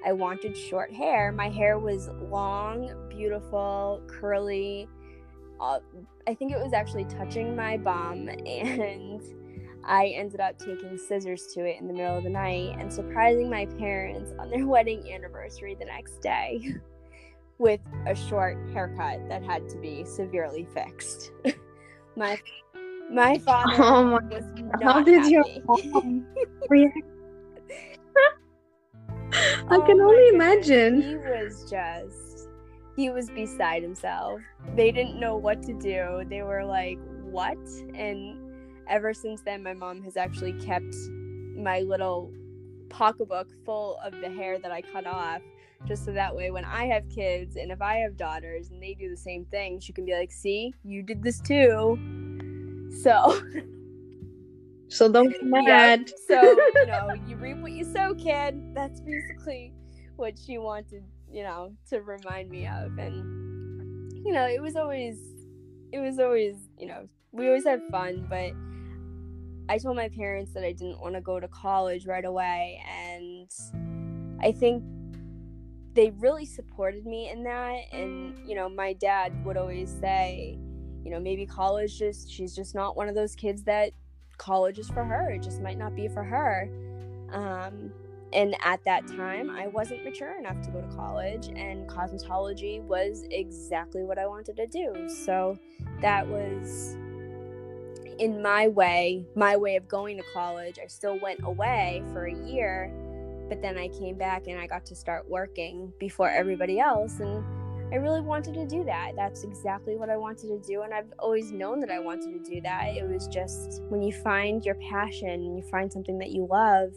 I 0.04 0.12
wanted 0.12 0.56
short 0.56 0.92
hair. 0.92 1.32
My 1.32 1.48
hair 1.48 1.78
was 1.78 2.08
long, 2.30 2.94
beautiful, 3.08 4.02
curly. 4.06 4.88
Uh, 5.60 5.80
I 6.26 6.34
think 6.34 6.52
it 6.52 6.58
was 6.58 6.72
actually 6.72 7.04
touching 7.06 7.56
my 7.56 7.76
bum, 7.76 8.28
and 8.46 9.22
I 9.84 10.08
ended 10.08 10.40
up 10.40 10.58
taking 10.58 10.96
scissors 10.98 11.46
to 11.54 11.64
it 11.64 11.80
in 11.80 11.88
the 11.88 11.94
middle 11.94 12.16
of 12.16 12.24
the 12.24 12.30
night 12.30 12.76
and 12.78 12.92
surprising 12.92 13.48
my 13.50 13.66
parents 13.66 14.32
on 14.38 14.50
their 14.50 14.66
wedding 14.74 15.10
anniversary 15.12 15.74
the 15.78 15.86
next 15.86 16.20
day 16.20 16.74
with 17.58 17.80
a 18.06 18.14
short 18.14 18.56
haircut 18.72 19.28
that 19.28 19.42
had 19.42 19.68
to 19.70 19.78
be 19.78 20.04
severely 20.04 20.66
fixed. 20.74 21.32
my 22.16 22.38
my 23.10 23.38
father 23.38 23.82
oh 23.82 24.04
my 24.04 24.20
was 24.28 24.44
not 24.56 24.82
How 24.82 25.02
did 25.02 25.20
happy. 25.20 25.30
your 25.30 25.44
mom 25.64 26.26
react? 26.68 26.98
I 29.70 29.76
oh 29.76 29.82
can 29.82 30.00
only 30.00 30.28
imagine. 30.28 31.02
He 31.02 31.16
was 31.16 31.68
just, 31.68 32.48
he 32.96 33.10
was 33.10 33.28
beside 33.28 33.82
himself. 33.82 34.40
They 34.74 34.90
didn't 34.90 35.20
know 35.20 35.36
what 35.36 35.62
to 35.64 35.74
do. 35.74 36.24
They 36.26 36.42
were 36.42 36.64
like, 36.64 36.98
what? 37.20 37.58
And 37.94 38.38
ever 38.88 39.12
since 39.12 39.42
then, 39.42 39.62
my 39.62 39.74
mom 39.74 40.02
has 40.04 40.16
actually 40.16 40.54
kept 40.54 40.96
my 41.54 41.80
little 41.80 42.32
pocketbook 42.88 43.48
full 43.66 43.98
of 44.02 44.14
the 44.22 44.30
hair 44.30 44.58
that 44.58 44.72
I 44.72 44.80
cut 44.80 45.06
off. 45.06 45.42
Just 45.86 46.06
so 46.06 46.12
that 46.12 46.34
way, 46.34 46.50
when 46.50 46.64
I 46.64 46.86
have 46.86 47.06
kids 47.10 47.56
and 47.56 47.70
if 47.70 47.82
I 47.82 47.96
have 47.96 48.16
daughters 48.16 48.70
and 48.70 48.82
they 48.82 48.94
do 48.94 49.10
the 49.10 49.18
same 49.18 49.44
thing, 49.44 49.80
she 49.80 49.92
can 49.92 50.06
be 50.06 50.14
like, 50.14 50.32
see, 50.32 50.72
you 50.82 51.02
did 51.02 51.22
this 51.22 51.40
too. 51.42 52.88
So. 53.02 53.38
So 54.88 55.10
don't 55.10 55.28
get 55.32 55.44
mad. 55.44 56.10
So, 56.26 56.40
you 56.42 56.86
know, 56.86 57.14
you 57.26 57.36
reap 57.36 57.58
what 57.58 57.72
you 57.72 57.84
sow, 57.84 58.14
kid. 58.14 58.74
That's 58.74 59.00
basically 59.00 59.72
what 60.16 60.38
she 60.38 60.58
wanted, 60.58 61.04
you 61.30 61.42
know, 61.42 61.72
to 61.90 62.00
remind 62.00 62.50
me 62.50 62.66
of. 62.66 62.98
And, 62.98 64.12
you 64.24 64.32
know, 64.32 64.46
it 64.46 64.60
was 64.60 64.76
always, 64.76 65.18
it 65.92 66.00
was 66.00 66.18
always, 66.18 66.56
you 66.78 66.86
know, 66.86 67.08
we 67.32 67.46
always 67.46 67.64
had 67.64 67.82
fun, 67.90 68.26
but 68.28 68.52
I 69.70 69.78
told 69.78 69.96
my 69.96 70.08
parents 70.08 70.52
that 70.54 70.64
I 70.64 70.72
didn't 70.72 71.00
want 71.00 71.14
to 71.14 71.20
go 71.20 71.38
to 71.38 71.48
college 71.48 72.06
right 72.06 72.24
away. 72.24 72.82
And 72.90 73.50
I 74.40 74.52
think 74.52 74.82
they 75.92 76.10
really 76.10 76.46
supported 76.46 77.04
me 77.04 77.30
in 77.30 77.44
that. 77.44 77.80
And, 77.92 78.38
you 78.48 78.54
know, 78.54 78.68
my 78.68 78.94
dad 78.94 79.44
would 79.44 79.56
always 79.56 79.94
say, 80.00 80.58
you 81.04 81.10
know, 81.10 81.20
maybe 81.20 81.44
college 81.44 81.98
just, 81.98 82.30
she's 82.30 82.56
just 82.56 82.74
not 82.74 82.96
one 82.96 83.08
of 83.08 83.14
those 83.14 83.34
kids 83.34 83.62
that 83.64 83.92
college 84.38 84.78
is 84.78 84.88
for 84.88 85.04
her. 85.04 85.30
It 85.30 85.42
just 85.42 85.60
might 85.60 85.78
not 85.78 85.94
be 85.94 86.08
for 86.08 86.24
her. 86.24 86.70
Um, 87.32 87.92
and 88.32 88.56
at 88.62 88.84
that 88.84 89.06
time, 89.06 89.50
I 89.50 89.68
wasn't 89.68 90.04
mature 90.04 90.38
enough 90.38 90.60
to 90.62 90.70
go 90.70 90.80
to 90.80 90.96
college, 90.96 91.48
and 91.48 91.88
cosmetology 91.88 92.82
was 92.82 93.24
exactly 93.30 94.04
what 94.04 94.18
I 94.18 94.26
wanted 94.26 94.56
to 94.56 94.66
do. 94.66 95.08
So 95.08 95.58
that 96.02 96.26
was 96.26 96.96
in 98.18 98.42
my 98.42 98.68
way, 98.68 99.24
my 99.34 99.56
way 99.56 99.76
of 99.76 99.88
going 99.88 100.16
to 100.18 100.24
college. 100.34 100.78
I 100.82 100.88
still 100.88 101.18
went 101.20 101.40
away 101.44 102.02
for 102.12 102.26
a 102.26 102.34
year, 102.34 102.92
but 103.48 103.62
then 103.62 103.78
I 103.78 103.88
came 103.88 104.16
back 104.16 104.46
and 104.46 104.58
I 104.58 104.66
got 104.66 104.84
to 104.86 104.94
start 104.94 105.28
working 105.28 105.92
before 105.98 106.28
everybody 106.28 106.80
else. 106.80 107.20
And 107.20 107.44
I 107.90 107.96
really 107.96 108.20
wanted 108.20 108.52
to 108.54 108.66
do 108.66 108.84
that. 108.84 109.12
That's 109.16 109.44
exactly 109.44 109.96
what 109.96 110.10
I 110.10 110.16
wanted 110.16 110.48
to 110.48 110.58
do. 110.58 110.82
And 110.82 110.92
I've 110.92 111.10
always 111.18 111.52
known 111.52 111.80
that 111.80 111.90
I 111.90 111.98
wanted 111.98 112.32
to 112.32 112.50
do 112.50 112.60
that. 112.60 112.88
It 112.88 113.08
was 113.08 113.26
just 113.28 113.82
when 113.88 114.02
you 114.02 114.12
find 114.12 114.62
your 114.64 114.74
passion 114.74 115.30
and 115.30 115.56
you 115.56 115.62
find 115.70 115.90
something 115.90 116.18
that 116.18 116.30
you 116.30 116.46
love, 116.50 116.92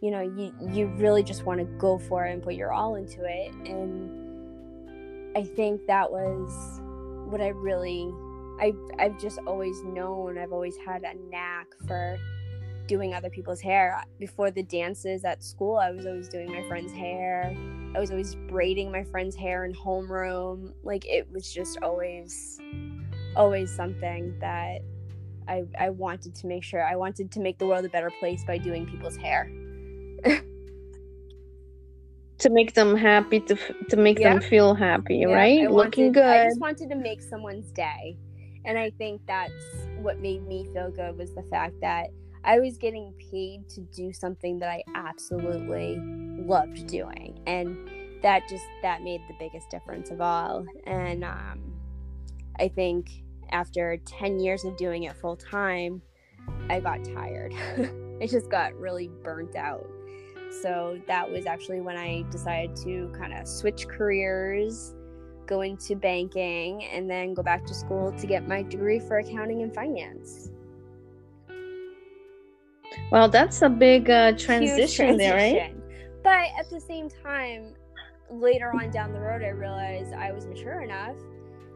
you 0.00 0.10
know, 0.10 0.22
you, 0.22 0.54
you 0.72 0.86
really 0.96 1.22
just 1.22 1.44
want 1.44 1.60
to 1.60 1.66
go 1.76 1.98
for 1.98 2.24
it 2.24 2.32
and 2.32 2.42
put 2.42 2.54
your 2.54 2.72
all 2.72 2.94
into 2.94 3.24
it. 3.24 3.52
And 3.68 5.36
I 5.36 5.42
think 5.42 5.86
that 5.86 6.10
was 6.10 6.80
what 7.28 7.42
I 7.42 7.48
really, 7.48 8.10
I, 8.58 8.72
I've 8.98 9.20
just 9.20 9.38
always 9.46 9.82
known, 9.82 10.38
I've 10.38 10.52
always 10.52 10.76
had 10.78 11.02
a 11.02 11.12
knack 11.30 11.66
for 11.86 12.18
doing 12.86 13.14
other 13.14 13.30
people's 13.30 13.60
hair. 13.60 14.02
Before 14.18 14.50
the 14.50 14.62
dances 14.62 15.24
at 15.24 15.42
school, 15.42 15.76
I 15.76 15.90
was 15.90 16.06
always 16.06 16.28
doing 16.28 16.50
my 16.52 16.66
friend's 16.68 16.92
hair. 16.92 17.54
I 17.94 18.00
was 18.00 18.10
always 18.10 18.34
braiding 18.34 18.90
my 18.90 19.04
friend's 19.04 19.36
hair 19.36 19.64
in 19.64 19.72
homeroom. 19.72 20.72
Like 20.82 21.06
it 21.06 21.30
was 21.30 21.52
just 21.52 21.78
always 21.82 22.60
always 23.34 23.70
something 23.70 24.38
that 24.40 24.80
I 25.48 25.64
I 25.78 25.90
wanted 25.90 26.34
to 26.36 26.46
make 26.46 26.64
sure 26.64 26.84
I 26.84 26.96
wanted 26.96 27.30
to 27.32 27.40
make 27.40 27.58
the 27.58 27.66
world 27.66 27.84
a 27.84 27.88
better 27.88 28.10
place 28.18 28.44
by 28.44 28.58
doing 28.58 28.86
people's 28.86 29.16
hair. 29.16 29.50
to 32.38 32.50
make 32.50 32.74
them 32.74 32.96
happy 32.96 33.40
to 33.40 33.56
to 33.88 33.96
make 33.96 34.18
yeah. 34.18 34.34
them 34.34 34.42
feel 34.42 34.74
happy, 34.74 35.18
yeah, 35.18 35.26
right? 35.28 35.70
Looking 35.70 36.12
good. 36.12 36.24
I 36.24 36.44
just 36.44 36.60
wanted 36.60 36.90
to 36.90 36.96
make 36.96 37.22
someone's 37.22 37.70
day. 37.72 38.16
And 38.64 38.76
I 38.76 38.90
think 38.98 39.22
that's 39.26 39.52
what 39.98 40.20
made 40.20 40.46
me 40.46 40.66
feel 40.72 40.90
good 40.90 41.16
was 41.16 41.32
the 41.34 41.44
fact 41.44 41.74
that 41.80 42.08
I 42.46 42.60
was 42.60 42.78
getting 42.78 43.12
paid 43.30 43.68
to 43.70 43.80
do 43.80 44.12
something 44.12 44.58
that 44.60 44.70
I 44.70 44.82
absolutely 44.94 45.98
loved 46.46 46.86
doing. 46.86 47.38
And 47.46 47.76
that 48.22 48.48
just 48.48 48.64
that 48.82 49.02
made 49.02 49.20
the 49.28 49.34
biggest 49.38 49.68
difference 49.68 50.10
of 50.10 50.20
all. 50.20 50.64
And 50.86 51.24
um, 51.24 51.74
I 52.58 52.68
think 52.68 53.10
after 53.50 53.98
10 54.06 54.40
years 54.40 54.64
of 54.64 54.76
doing 54.76 55.02
it 55.02 55.16
full 55.16 55.36
time, 55.36 56.00
I 56.70 56.80
got 56.80 57.04
tired. 57.04 57.52
I 58.22 58.26
just 58.26 58.48
got 58.48 58.74
really 58.74 59.10
burnt 59.22 59.56
out. 59.56 59.86
So 60.62 60.98
that 61.08 61.28
was 61.28 61.46
actually 61.46 61.80
when 61.80 61.96
I 61.96 62.24
decided 62.30 62.76
to 62.76 63.12
kind 63.18 63.34
of 63.34 63.46
switch 63.46 63.88
careers 63.88 64.94
go 65.46 65.60
into 65.62 65.94
banking, 65.94 66.84
and 66.84 67.08
then 67.08 67.34
go 67.34 67.42
back 67.42 67.64
to 67.66 67.74
school 67.74 68.12
to 68.12 68.26
get 68.26 68.46
my 68.46 68.62
degree 68.62 68.98
for 68.98 69.18
accounting 69.18 69.62
and 69.62 69.74
finance. 69.74 70.50
Well, 73.10 73.28
that's 73.28 73.62
a 73.62 73.68
big 73.68 74.10
uh, 74.10 74.32
transition, 74.32 75.06
transition 75.06 75.16
there, 75.16 75.36
right? 75.36 75.76
But 76.24 76.48
at 76.58 76.68
the 76.70 76.80
same 76.80 77.08
time, 77.08 77.74
later 78.30 78.72
on 78.74 78.90
down 78.90 79.12
the 79.12 79.20
road, 79.20 79.42
I 79.42 79.48
realized 79.48 80.12
I 80.12 80.32
was 80.32 80.46
mature 80.46 80.82
enough 80.82 81.16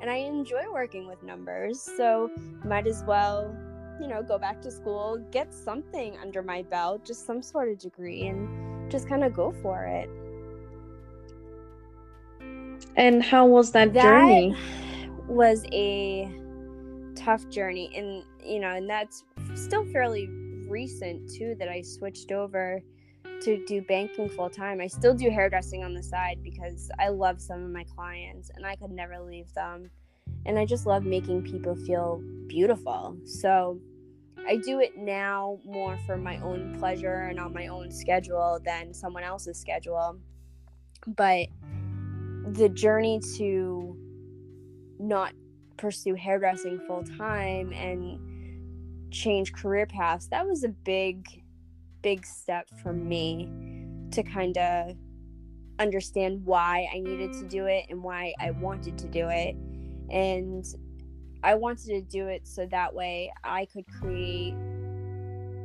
and 0.00 0.10
I 0.10 0.16
enjoy 0.16 0.64
working 0.72 1.06
with 1.06 1.22
numbers. 1.22 1.80
So, 1.80 2.30
might 2.64 2.86
as 2.86 3.04
well, 3.06 3.54
you 4.00 4.08
know, 4.08 4.22
go 4.22 4.38
back 4.38 4.60
to 4.62 4.70
school, 4.70 5.24
get 5.30 5.54
something 5.54 6.16
under 6.18 6.42
my 6.42 6.62
belt, 6.62 7.04
just 7.04 7.26
some 7.26 7.42
sort 7.42 7.70
of 7.70 7.78
degree, 7.78 8.26
and 8.26 8.90
just 8.90 9.08
kind 9.08 9.22
of 9.22 9.32
go 9.32 9.52
for 9.62 9.84
it. 9.84 10.10
And 12.96 13.22
how 13.22 13.46
was 13.46 13.70
that, 13.72 13.92
that 13.92 14.02
journey? 14.02 14.56
Was 15.28 15.64
a 15.70 16.28
tough 17.14 17.48
journey, 17.50 17.92
and 17.94 18.24
you 18.44 18.58
know, 18.58 18.70
and 18.70 18.90
that's 18.90 19.24
still 19.54 19.84
fairly 19.92 20.28
recent 20.70 21.30
too 21.30 21.54
that 21.58 21.68
I 21.68 21.82
switched 21.82 22.32
over 22.32 22.80
to 23.42 23.64
do 23.66 23.82
banking 23.82 24.28
full 24.28 24.50
time. 24.50 24.80
I 24.80 24.86
still 24.86 25.14
do 25.14 25.30
hairdressing 25.30 25.82
on 25.82 25.94
the 25.94 26.02
side 26.02 26.38
because 26.42 26.90
I 26.98 27.08
love 27.08 27.40
some 27.40 27.64
of 27.64 27.70
my 27.70 27.84
clients 27.84 28.50
and 28.54 28.66
I 28.66 28.76
could 28.76 28.90
never 28.90 29.18
leave 29.20 29.52
them. 29.54 29.90
And 30.46 30.58
I 30.58 30.64
just 30.64 30.86
love 30.86 31.04
making 31.04 31.42
people 31.42 31.74
feel 31.74 32.22
beautiful. 32.46 33.16
So 33.24 33.78
I 34.46 34.56
do 34.56 34.80
it 34.80 34.96
now 34.96 35.58
more 35.64 35.98
for 36.06 36.16
my 36.16 36.38
own 36.38 36.76
pleasure 36.78 37.28
and 37.30 37.38
on 37.38 37.52
my 37.52 37.68
own 37.68 37.90
schedule 37.90 38.58
than 38.64 38.94
someone 38.94 39.22
else's 39.22 39.58
schedule. 39.58 40.18
But 41.06 41.48
the 42.52 42.68
journey 42.68 43.20
to 43.36 43.96
not 44.98 45.32
pursue 45.76 46.14
hairdressing 46.14 46.78
full 46.86 47.02
time 47.02 47.72
and 47.72 48.18
change 49.10 49.52
career 49.52 49.86
paths 49.86 50.28
that 50.28 50.46
was 50.46 50.64
a 50.64 50.68
big 50.68 51.42
big 52.02 52.24
step 52.24 52.68
for 52.82 52.92
me 52.92 53.50
to 54.10 54.22
kind 54.22 54.56
of 54.58 54.96
understand 55.80 56.44
why 56.44 56.86
I 56.94 57.00
needed 57.00 57.32
to 57.34 57.44
do 57.44 57.66
it 57.66 57.86
and 57.88 58.02
why 58.02 58.34
I 58.38 58.50
wanted 58.50 58.98
to 58.98 59.08
do 59.08 59.28
it. 59.28 59.56
And 60.10 60.64
I 61.42 61.54
wanted 61.54 61.86
to 61.86 62.02
do 62.02 62.26
it 62.26 62.46
so 62.46 62.66
that 62.66 62.94
way 62.94 63.32
I 63.42 63.66
could 63.66 63.86
create 63.98 64.54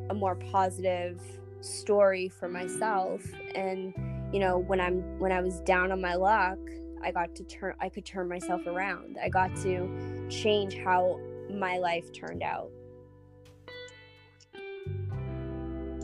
a 0.10 0.13
more 0.13 0.36
positive 0.36 1.21
story 1.62 2.29
for 2.29 2.47
myself. 2.47 3.23
And 3.55 3.93
you 4.34 4.39
know 4.39 4.58
when 4.58 4.81
i'm 4.81 5.19
when 5.19 5.31
i 5.31 5.39
was 5.39 5.60
down 5.62 5.91
on 5.91 6.01
my 6.01 6.15
luck 6.15 6.58
i 7.03 7.12
got 7.12 7.36
to 7.36 7.43
turn 7.43 7.75
i 7.79 7.88
could 7.88 8.03
turn 8.03 8.27
myself 8.27 8.65
around. 8.65 9.17
I 9.23 9.29
got 9.29 9.55
to 9.58 10.27
change 10.29 10.75
how 10.77 11.19
my 11.53 11.77
life 11.77 12.12
turned 12.12 12.41
out 12.41 12.71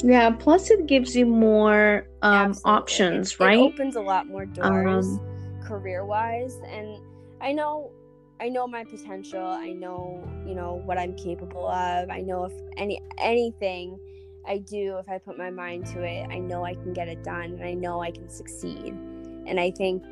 yeah 0.04 0.30
plus 0.30 0.70
it 0.72 0.88
gives 0.88 1.16
you 1.16 1.26
more 1.26 2.08
um, 2.22 2.56
options 2.66 3.34
it, 3.34 3.40
right? 3.40 3.60
it 3.60 3.62
opens 3.62 3.96
a 3.96 4.02
lot 4.02 4.28
more 4.28 4.46
doors 4.46 5.06
um, 5.06 5.62
career 5.64 6.06
wise 6.06 6.60
and 6.68 7.00
i 7.42 7.52
know 7.52 7.92
i 8.40 8.50
know 8.50 8.68
my 8.68 8.84
potential. 8.84 9.46
I 9.46 9.72
know 9.72 10.28
you 10.48 10.56
know 10.56 10.82
what 10.86 10.98
i'm 10.98 11.16
capable 11.16 11.68
of. 11.68 12.10
I 12.10 12.22
know 12.22 12.46
if 12.46 12.54
any 12.76 13.00
anything 13.20 14.00
I 14.48 14.58
do, 14.58 14.98
if 14.98 15.08
I 15.08 15.18
put 15.20 15.38
my 15.38 15.52
mind 15.52 15.86
to 15.88 16.04
it, 16.04 16.28
I 16.32 16.40
know 16.40 16.66
I 16.66 16.74
can 16.74 16.94
get 16.94 17.08
it 17.08 17.24
done 17.24 17.54
and 17.54 17.64
I 17.64 17.74
know 17.74 18.02
I 18.02 18.12
can 18.12 18.30
succeed. 18.30 18.94
And 19.46 19.60
I 19.60 19.72
think 19.72 20.04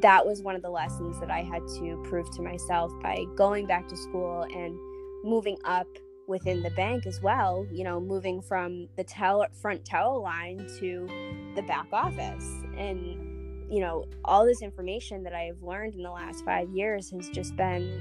that 0.00 0.26
was 0.26 0.42
one 0.42 0.56
of 0.56 0.62
the 0.62 0.70
lessons 0.70 1.18
that 1.20 1.30
I 1.30 1.42
had 1.42 1.62
to 1.78 2.02
prove 2.08 2.28
to 2.36 2.42
myself 2.42 2.92
by 3.02 3.24
going 3.36 3.66
back 3.66 3.88
to 3.88 3.96
school 3.96 4.42
and 4.42 4.76
moving 5.24 5.56
up 5.64 5.86
within 6.26 6.62
the 6.62 6.70
bank 6.70 7.06
as 7.06 7.20
well, 7.20 7.66
you 7.70 7.84
know, 7.84 8.00
moving 8.00 8.42
from 8.42 8.88
the 8.96 9.04
tell 9.04 9.46
front 9.60 9.84
towel 9.84 10.22
line 10.22 10.66
to 10.78 11.08
the 11.54 11.62
back 11.62 11.86
office. 11.92 12.50
And, 12.76 13.72
you 13.72 13.80
know, 13.80 14.04
all 14.24 14.44
this 14.44 14.62
information 14.62 15.22
that 15.24 15.34
I've 15.34 15.62
learned 15.62 15.94
in 15.94 16.02
the 16.02 16.10
last 16.10 16.44
five 16.44 16.68
years 16.70 17.10
has 17.10 17.28
just 17.28 17.56
been 17.56 18.00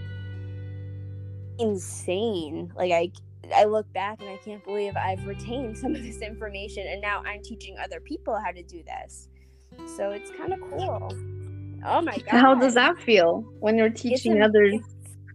insane. 1.59 2.71
Like 2.75 2.91
I 2.91 3.11
I 3.55 3.65
look 3.65 3.91
back 3.93 4.21
and 4.21 4.29
I 4.29 4.37
can't 4.37 4.63
believe 4.63 4.97
I've 4.97 5.25
retained 5.27 5.77
some 5.77 5.93
of 5.93 6.01
this 6.01 6.21
information 6.21 6.87
and 6.87 7.01
now 7.01 7.21
I'm 7.25 7.41
teaching 7.43 7.77
other 7.77 7.99
people 7.99 8.39
how 8.43 8.51
to 8.51 8.63
do 8.63 8.83
this. 8.83 9.29
So 9.95 10.11
it's 10.11 10.31
kind 10.31 10.53
of 10.53 10.59
cool. 10.61 11.09
Oh 11.85 12.01
my 12.01 12.17
god. 12.17 12.27
How 12.27 12.55
does 12.55 12.73
that 12.73 12.97
feel 12.99 13.45
when 13.59 13.77
you're 13.77 13.89
teaching 13.89 14.41
others 14.41 14.81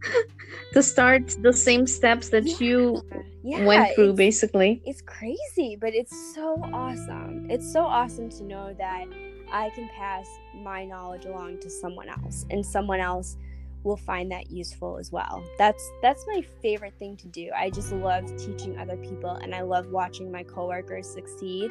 to 0.72 0.82
start 0.82 1.34
the 1.42 1.52
same 1.52 1.86
steps 1.86 2.28
that 2.30 2.46
yeah. 2.46 2.56
you 2.60 3.02
yeah, 3.42 3.64
went 3.64 3.94
through 3.94 4.14
basically? 4.14 4.82
It's 4.84 5.02
crazy, 5.02 5.76
but 5.80 5.94
it's 5.94 6.34
so 6.34 6.60
awesome. 6.72 7.46
It's 7.50 7.70
so 7.70 7.80
awesome 7.80 8.28
to 8.30 8.44
know 8.44 8.74
that 8.78 9.06
I 9.52 9.70
can 9.70 9.88
pass 9.96 10.28
my 10.54 10.84
knowledge 10.84 11.24
along 11.24 11.60
to 11.60 11.70
someone 11.70 12.08
else 12.08 12.46
and 12.50 12.64
someone 12.64 13.00
else 13.00 13.36
will 13.82 13.96
find 13.96 14.30
that 14.30 14.50
useful 14.50 14.98
as 14.98 15.10
well. 15.10 15.42
That's 15.58 15.90
that's 16.02 16.26
my 16.26 16.42
favorite 16.62 16.94
thing 16.98 17.16
to 17.18 17.28
do. 17.28 17.50
I 17.56 17.70
just 17.70 17.92
love 17.92 18.26
teaching 18.36 18.78
other 18.78 18.96
people 18.96 19.30
and 19.30 19.54
I 19.54 19.62
love 19.62 19.88
watching 19.88 20.30
my 20.30 20.42
coworkers 20.42 21.08
succeed. 21.08 21.70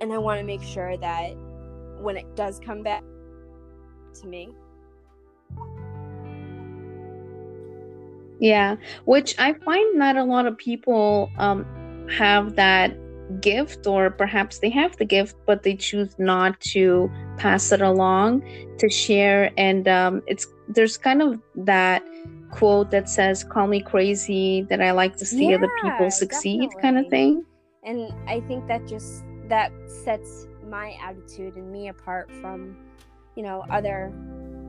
And 0.00 0.12
I 0.12 0.18
want 0.18 0.38
to 0.38 0.44
make 0.44 0.62
sure 0.62 0.96
that 0.98 1.34
when 2.00 2.16
it 2.16 2.36
does 2.36 2.60
come 2.60 2.82
back 2.82 3.02
to 4.20 4.26
me. 4.26 4.50
Yeah, 8.40 8.76
which 9.04 9.34
I 9.38 9.52
find 9.52 9.98
not 9.98 10.16
a 10.16 10.24
lot 10.24 10.46
of 10.46 10.56
people 10.56 11.30
um 11.38 11.66
have 12.08 12.56
that 12.56 12.96
gift 13.40 13.86
or 13.86 14.08
perhaps 14.10 14.60
they 14.60 14.70
have 14.70 14.96
the 14.96 15.04
gift 15.04 15.36
but 15.44 15.62
they 15.62 15.76
choose 15.76 16.18
not 16.18 16.58
to 16.60 17.10
pass 17.36 17.72
it 17.72 17.82
along 17.82 18.42
to 18.78 18.88
share. 18.88 19.52
And 19.58 19.86
um, 19.86 20.22
it's 20.26 20.46
there's 20.68 20.96
kind 20.96 21.22
of 21.22 21.40
that 21.56 22.02
quote 22.50 22.90
that 22.90 23.08
says 23.08 23.44
call 23.44 23.66
me 23.66 23.80
crazy 23.80 24.62
that 24.70 24.80
i 24.80 24.90
like 24.90 25.16
to 25.16 25.26
see 25.26 25.50
yeah, 25.50 25.56
other 25.56 25.70
people 25.82 26.10
succeed 26.10 26.62
definitely. 26.62 26.82
kind 26.82 26.98
of 26.98 27.08
thing. 27.08 27.44
And 27.84 28.12
i 28.26 28.40
think 28.40 28.66
that 28.68 28.86
just 28.86 29.22
that 29.48 29.72
sets 29.86 30.46
my 30.66 30.96
attitude 31.02 31.56
and 31.56 31.70
me 31.70 31.88
apart 31.88 32.30
from 32.40 32.76
you 33.36 33.42
know 33.42 33.64
other 33.70 34.12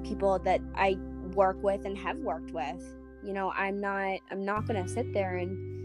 people 0.04 0.40
that 0.40 0.62
i 0.76 0.98
work 1.34 1.62
with 1.64 1.86
and 1.86 1.98
have 1.98 2.18
worked 2.20 2.52
with 2.52 2.84
you 3.24 3.34
know 3.34 3.52
i'm 3.52 3.80
not 3.80 4.20
i'm 4.32 4.46
not 4.46 4.68
going 4.68 4.82
to 4.82 4.90
sit 4.90 5.14
there 5.14 5.38
and 5.38 5.80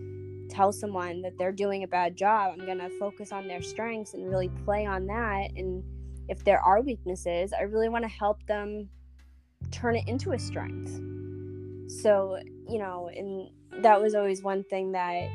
tell 0.49 0.72
someone 0.72 1.22
that 1.22 1.37
they're 1.39 1.53
doing 1.53 1.82
a 1.82 1.89
bad 1.89 2.16
job. 2.16 2.53
I'm 2.53 2.64
going 2.64 2.78
to 2.78 2.91
focus 2.99 3.32
on 3.32 3.49
their 3.49 3.62
strengths 3.62 4.14
and 4.14 4.28
really 4.28 4.49
play 4.64 4.87
on 4.87 5.07
that. 5.07 5.51
And 5.57 5.82
if 6.28 6.45
there 6.45 6.61
are 6.61 6.80
weaknesses, 6.80 7.53
I 7.53 7.62
really 7.62 7.89
want 7.89 8.05
to 8.05 8.09
help 8.09 8.45
them 8.47 8.89
turn 9.70 9.97
it 9.97 10.07
into 10.07 10.32
a 10.32 10.39
strength. 10.39 11.01
So, 11.91 12.39
you 12.68 12.78
know, 12.78 13.11
and 13.14 13.51
that 13.82 14.01
was 14.01 14.14
always 14.14 14.43
one 14.43 14.64
thing 14.64 14.93
that 14.93 15.28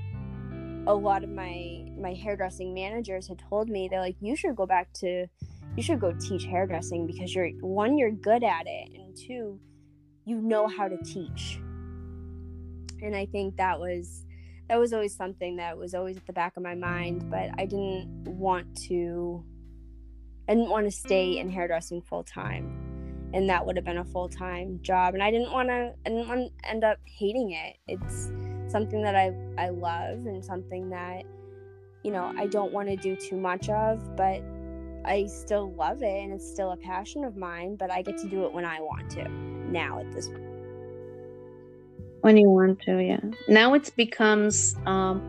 a 0.87 0.93
lot 0.93 1.23
of 1.23 1.29
my 1.29 1.85
my 1.99 2.13
hairdressing 2.13 2.73
managers 2.73 3.27
had 3.27 3.37
told 3.49 3.69
me 3.69 3.89
they're 3.89 3.99
like 3.99 4.15
you 4.21 4.35
should 4.35 4.55
go 4.55 4.65
back 4.65 4.91
to 4.93 5.27
you 5.75 5.83
should 5.83 5.99
go 5.99 6.13
teach 6.13 6.45
hairdressing 6.45 7.05
because 7.05 7.35
you're 7.35 7.49
one 7.59 7.97
you're 7.97 8.11
good 8.11 8.45
at 8.45 8.65
it 8.65 8.89
and 8.95 9.15
two 9.15 9.59
you 10.23 10.41
know 10.41 10.67
how 10.67 10.87
to 10.87 10.97
teach 11.03 11.59
and 13.01 13.15
i 13.15 13.25
think 13.25 13.55
that 13.57 13.79
was 13.79 14.25
that 14.69 14.79
was 14.79 14.93
always 14.93 15.15
something 15.15 15.55
that 15.57 15.77
was 15.77 15.95
always 15.95 16.15
at 16.15 16.25
the 16.27 16.33
back 16.33 16.55
of 16.55 16.63
my 16.63 16.75
mind, 16.75 17.29
but 17.29 17.49
I 17.57 17.65
didn't 17.65 18.07
want 18.25 18.77
to 18.87 19.43
I 20.47 20.53
didn't 20.53 20.69
want 20.69 20.85
to 20.85 20.91
stay 20.91 21.37
in 21.37 21.49
hairdressing 21.49 22.01
full 22.03 22.23
time. 22.23 23.31
And 23.33 23.49
that 23.49 23.65
would 23.65 23.75
have 23.75 23.85
been 23.85 23.97
a 23.97 24.05
full 24.05 24.29
time 24.29 24.79
job. 24.81 25.15
And 25.15 25.23
I 25.23 25.31
didn't 25.31 25.51
wanna 25.51 25.93
I 26.05 26.09
didn't 26.09 26.27
want 26.27 26.51
to 26.61 26.69
end 26.69 26.83
up 26.83 26.99
hating 27.05 27.51
it. 27.51 27.77
It's 27.87 28.31
something 28.71 29.01
that 29.01 29.15
I, 29.15 29.33
I 29.57 29.69
love 29.69 30.27
and 30.27 30.45
something 30.45 30.89
that, 30.91 31.23
you 32.03 32.11
know, 32.11 32.31
I 32.37 32.45
don't 32.45 32.71
want 32.71 32.89
to 32.89 32.95
do 32.95 33.15
too 33.15 33.37
much 33.37 33.69
of, 33.69 34.15
but 34.15 34.43
I 35.03 35.25
still 35.25 35.73
love 35.73 36.03
it 36.03 36.23
and 36.23 36.31
it's 36.31 36.47
still 36.47 36.71
a 36.71 36.77
passion 36.77 37.23
of 37.23 37.35
mine, 37.35 37.75
but 37.75 37.91
I 37.91 38.03
get 38.03 38.19
to 38.19 38.27
do 38.27 38.45
it 38.45 38.53
when 38.53 38.65
I 38.65 38.79
want 38.81 39.09
to 39.11 39.27
now 39.27 39.99
at 39.99 40.11
this 40.11 40.27
point. 40.27 40.48
When 42.21 42.37
you 42.37 42.49
want 42.49 42.81
to, 42.81 43.01
yeah. 43.01 43.19
Now 43.47 43.73
it 43.73 43.91
becomes 43.95 44.75
um, 44.85 45.21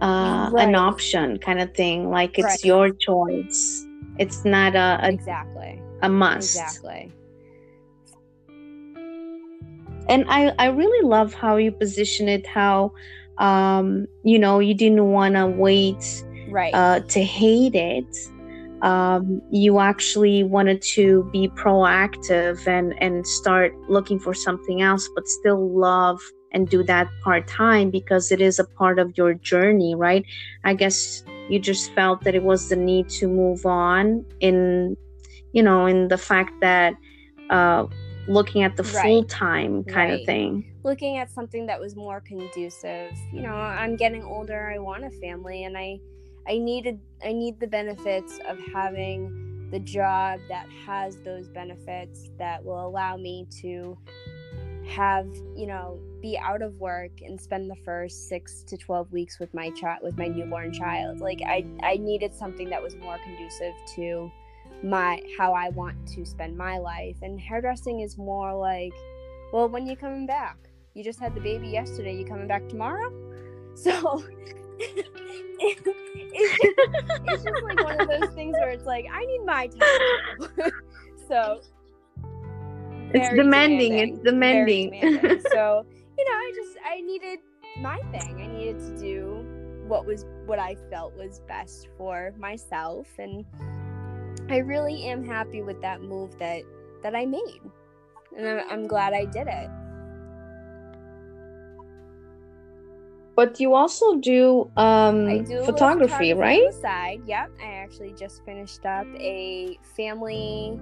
uh, 0.00 0.50
right. 0.50 0.68
an 0.68 0.74
option 0.74 1.38
kind 1.38 1.60
of 1.60 1.74
thing. 1.74 2.10
Like 2.10 2.38
it's 2.38 2.46
right. 2.46 2.64
your 2.64 2.90
choice. 2.90 3.86
It's 4.18 4.44
not 4.44 4.76
a, 4.76 4.98
a 5.02 5.10
exactly 5.10 5.82
a 6.02 6.08
must. 6.08 6.56
Exactly. 6.56 7.12
And 10.08 10.24
I 10.28 10.52
I 10.58 10.66
really 10.66 11.08
love 11.08 11.32
how 11.34 11.56
you 11.56 11.72
position 11.72 12.28
it. 12.28 12.46
How 12.46 12.92
um 13.38 14.06
you 14.22 14.38
know 14.38 14.60
you 14.60 14.74
didn't 14.74 15.10
want 15.10 15.34
to 15.34 15.46
wait 15.46 16.24
right 16.48 16.72
uh, 16.72 17.00
to 17.00 17.20
hate 17.20 17.74
it 17.74 18.06
um, 18.82 19.40
you 19.50 19.78
actually 19.78 20.42
wanted 20.44 20.82
to 20.82 21.28
be 21.32 21.48
proactive 21.48 22.66
and 22.66 22.94
and 23.02 23.26
start 23.26 23.74
looking 23.88 24.18
for 24.18 24.34
something 24.34 24.82
else 24.82 25.08
but 25.14 25.26
still 25.26 25.70
love 25.70 26.20
and 26.52 26.68
do 26.68 26.82
that 26.84 27.08
part 27.22 27.46
time 27.48 27.90
because 27.90 28.30
it 28.30 28.40
is 28.40 28.58
a 28.58 28.64
part 28.64 28.98
of 28.98 29.16
your 29.16 29.34
journey 29.34 29.94
right 29.94 30.24
i 30.64 30.74
guess 30.74 31.24
you 31.48 31.58
just 31.58 31.92
felt 31.92 32.22
that 32.22 32.34
it 32.34 32.42
was 32.42 32.68
the 32.68 32.76
need 32.76 33.08
to 33.08 33.26
move 33.26 33.66
on 33.66 34.24
in 34.40 34.96
you 35.52 35.62
know 35.62 35.86
in 35.86 36.08
the 36.08 36.18
fact 36.18 36.52
that 36.60 36.94
uh 37.50 37.84
looking 38.26 38.62
at 38.62 38.76
the 38.76 38.82
right. 38.82 39.02
full 39.02 39.24
time 39.24 39.84
kind 39.84 40.10
right. 40.10 40.20
of 40.20 40.26
thing 40.26 40.64
looking 40.82 41.18
at 41.18 41.30
something 41.30 41.66
that 41.66 41.78
was 41.78 41.96
more 41.96 42.20
conducive 42.20 43.12
you 43.32 43.42
know 43.42 43.54
i'm 43.54 43.96
getting 43.96 44.22
older 44.24 44.70
i 44.74 44.78
want 44.78 45.04
a 45.04 45.10
family 45.10 45.64
and 45.64 45.76
i 45.76 45.98
I 46.48 46.58
needed 46.58 47.00
I 47.24 47.32
need 47.32 47.58
the 47.58 47.66
benefits 47.66 48.38
of 48.46 48.58
having 48.72 49.68
the 49.70 49.78
job 49.80 50.40
that 50.48 50.66
has 50.86 51.16
those 51.18 51.48
benefits 51.48 52.30
that 52.38 52.64
will 52.64 52.86
allow 52.86 53.16
me 53.16 53.46
to 53.62 53.96
have 54.86 55.26
you 55.56 55.66
know 55.66 55.98
be 56.20 56.38
out 56.38 56.62
of 56.62 56.78
work 56.78 57.10
and 57.22 57.40
spend 57.40 57.70
the 57.70 57.76
first 57.84 58.28
six 58.28 58.62
to 58.62 58.76
12 58.76 59.10
weeks 59.12 59.38
with 59.38 59.52
my 59.54 59.70
child 59.70 60.00
with 60.02 60.18
my 60.18 60.28
newborn 60.28 60.72
child. 60.72 61.20
Like 61.20 61.40
i 61.46 61.64
i 61.82 61.96
needed 61.96 62.34
something 62.34 62.68
that 62.70 62.82
was 62.82 62.94
more 62.96 63.18
conducive 63.24 63.74
to 63.96 64.30
my 64.82 65.22
how 65.38 65.52
i 65.54 65.70
want 65.70 65.96
to 66.08 66.24
spend 66.24 66.56
my 66.56 66.78
life. 66.78 67.16
And 67.22 67.40
hairdressing 67.40 68.00
is 68.00 68.18
more 68.18 68.54
like 68.54 68.92
well 69.52 69.68
when 69.68 69.86
you 69.86 69.96
coming 69.96 70.26
back? 70.26 70.58
You 70.92 71.02
just 71.02 71.18
had 71.18 71.34
the 71.34 71.40
baby 71.40 71.68
yesterday. 71.68 72.14
You 72.14 72.24
coming 72.24 72.46
back 72.46 72.68
tomorrow? 72.68 73.12
So 73.76 74.22
it's, 75.60 77.44
just, 77.44 77.62
like 77.62 77.82
one 77.82 78.00
of 78.00 78.08
those 78.08 78.34
things 78.34 78.54
where 78.58 78.70
it's 78.70 78.86
like 78.86 79.06
I 79.12 79.24
need 79.24 79.44
my 79.44 79.66
time. 79.68 80.72
so 81.28 81.60
it's 83.12 83.28
demanding, 83.34 83.36
demanding. 83.36 83.98
It's 83.98 84.18
demanding. 84.20 84.90
demanding. 84.90 85.42
so 85.52 85.86
you 86.18 86.24
know, 86.24 86.32
I 86.32 86.52
just 86.54 86.76
I 86.84 87.00
needed 87.00 87.38
my 87.80 87.98
thing. 88.12 88.40
I 88.40 88.46
needed 88.46 88.78
to 88.80 88.98
do 88.98 89.44
what 89.86 90.06
was 90.06 90.26
what 90.46 90.58
I 90.58 90.76
felt 90.90 91.14
was 91.14 91.40
best 91.46 91.88
for 91.96 92.34
myself, 92.38 93.06
and 93.18 93.44
I 94.50 94.58
really 94.58 95.04
am 95.04 95.24
happy 95.24 95.62
with 95.62 95.80
that 95.82 96.02
move 96.02 96.38
that 96.38 96.62
that 97.02 97.14
I 97.14 97.26
made, 97.26 97.60
and 98.36 98.46
I'm, 98.46 98.70
I'm 98.70 98.86
glad 98.86 99.12
I 99.12 99.26
did 99.26 99.46
it. 99.46 99.70
But 103.36 103.58
you 103.58 103.74
also 103.74 104.16
do, 104.16 104.70
um, 104.76 105.44
do 105.44 105.64
photography, 105.64 106.34
right? 106.34 106.72
side, 106.72 107.22
yep. 107.26 107.50
I 107.60 107.66
actually 107.66 108.12
just 108.12 108.44
finished 108.44 108.86
up 108.86 109.06
a 109.16 109.78
family. 109.96 110.78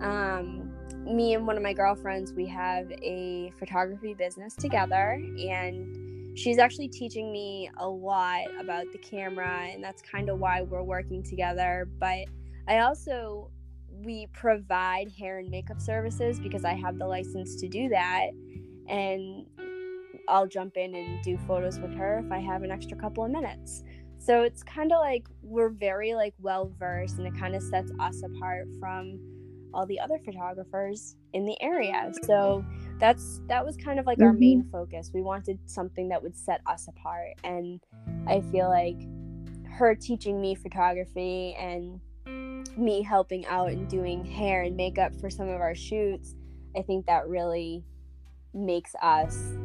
Um, 0.00 0.72
me 1.04 1.34
and 1.34 1.46
one 1.46 1.56
of 1.56 1.62
my 1.62 1.72
girlfriends, 1.72 2.32
we 2.32 2.46
have 2.46 2.90
a 2.92 3.52
photography 3.58 4.14
business 4.14 4.54
together, 4.54 5.22
and 5.38 6.38
she's 6.38 6.58
actually 6.58 6.88
teaching 6.88 7.32
me 7.32 7.70
a 7.78 7.88
lot 7.88 8.44
about 8.58 8.86
the 8.92 8.98
camera, 8.98 9.66
and 9.70 9.82
that's 9.82 10.00
kind 10.00 10.30
of 10.30 10.38
why 10.38 10.62
we're 10.62 10.82
working 10.82 11.22
together. 11.22 11.88
But 11.98 12.26
I 12.66 12.78
also 12.78 13.50
we 14.04 14.28
provide 14.32 15.10
hair 15.10 15.38
and 15.38 15.50
makeup 15.50 15.80
services 15.80 16.40
because 16.40 16.64
I 16.64 16.72
have 16.74 16.98
the 16.98 17.06
license 17.06 17.56
to 17.56 17.68
do 17.68 17.88
that. 17.90 18.28
And 18.88 19.46
I'll 20.30 20.46
jump 20.46 20.76
in 20.76 20.94
and 20.94 21.22
do 21.22 21.38
photos 21.46 21.78
with 21.78 21.94
her 21.94 22.22
if 22.24 22.32
I 22.32 22.38
have 22.38 22.62
an 22.62 22.70
extra 22.70 22.96
couple 22.96 23.24
of 23.24 23.30
minutes. 23.30 23.82
So 24.18 24.42
it's 24.42 24.62
kind 24.62 24.92
of 24.92 25.00
like 25.00 25.26
we're 25.42 25.70
very 25.70 26.14
like 26.14 26.34
well 26.40 26.72
versed 26.78 27.18
and 27.18 27.26
it 27.26 27.38
kind 27.38 27.54
of 27.54 27.62
sets 27.62 27.90
us 27.98 28.22
apart 28.22 28.66
from 28.78 29.18
all 29.72 29.86
the 29.86 29.98
other 29.98 30.18
photographers 30.24 31.16
in 31.32 31.46
the 31.46 31.56
area. 31.62 32.12
So 32.24 32.64
that's 32.98 33.40
that 33.48 33.64
was 33.64 33.76
kind 33.76 33.98
of 33.98 34.06
like 34.06 34.18
mm-hmm. 34.18 34.26
our 34.26 34.32
main 34.32 34.62
mm-hmm. 34.62 34.70
focus. 34.70 35.10
We 35.14 35.22
wanted 35.22 35.58
something 35.66 36.08
that 36.10 36.22
would 36.22 36.36
set 36.36 36.60
us 36.66 36.86
apart 36.88 37.34
and 37.44 37.80
I 38.26 38.42
feel 38.52 38.68
like 38.68 39.00
her 39.70 39.94
teaching 39.94 40.40
me 40.40 40.54
photography 40.54 41.56
and 41.58 42.00
me 42.76 43.02
helping 43.02 43.46
out 43.46 43.70
and 43.70 43.88
doing 43.88 44.24
hair 44.24 44.62
and 44.62 44.76
makeup 44.76 45.14
for 45.20 45.30
some 45.30 45.48
of 45.48 45.60
our 45.60 45.74
shoots, 45.74 46.34
I 46.76 46.82
think 46.82 47.06
that 47.06 47.26
really 47.28 47.84
makes 48.52 48.94
us 49.02 49.56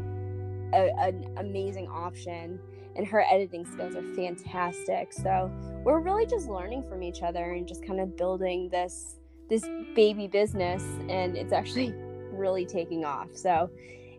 a, 0.75 0.93
an 0.99 1.25
amazing 1.37 1.87
option 1.87 2.59
and 2.95 3.05
her 3.07 3.25
editing 3.29 3.65
skills 3.65 3.95
are 3.95 4.13
fantastic. 4.13 5.11
So 5.11 5.51
we're 5.83 5.99
really 5.99 6.25
just 6.25 6.47
learning 6.47 6.83
from 6.89 7.03
each 7.03 7.21
other 7.21 7.53
and 7.53 7.67
just 7.67 7.85
kind 7.85 7.99
of 7.99 8.15
building 8.15 8.69
this 8.69 9.17
this 9.47 9.63
baby 9.95 10.27
business 10.27 10.83
and 11.07 11.37
it's 11.37 11.53
actually 11.53 11.93
really 12.31 12.65
taking 12.65 13.05
off. 13.05 13.27
So 13.33 13.69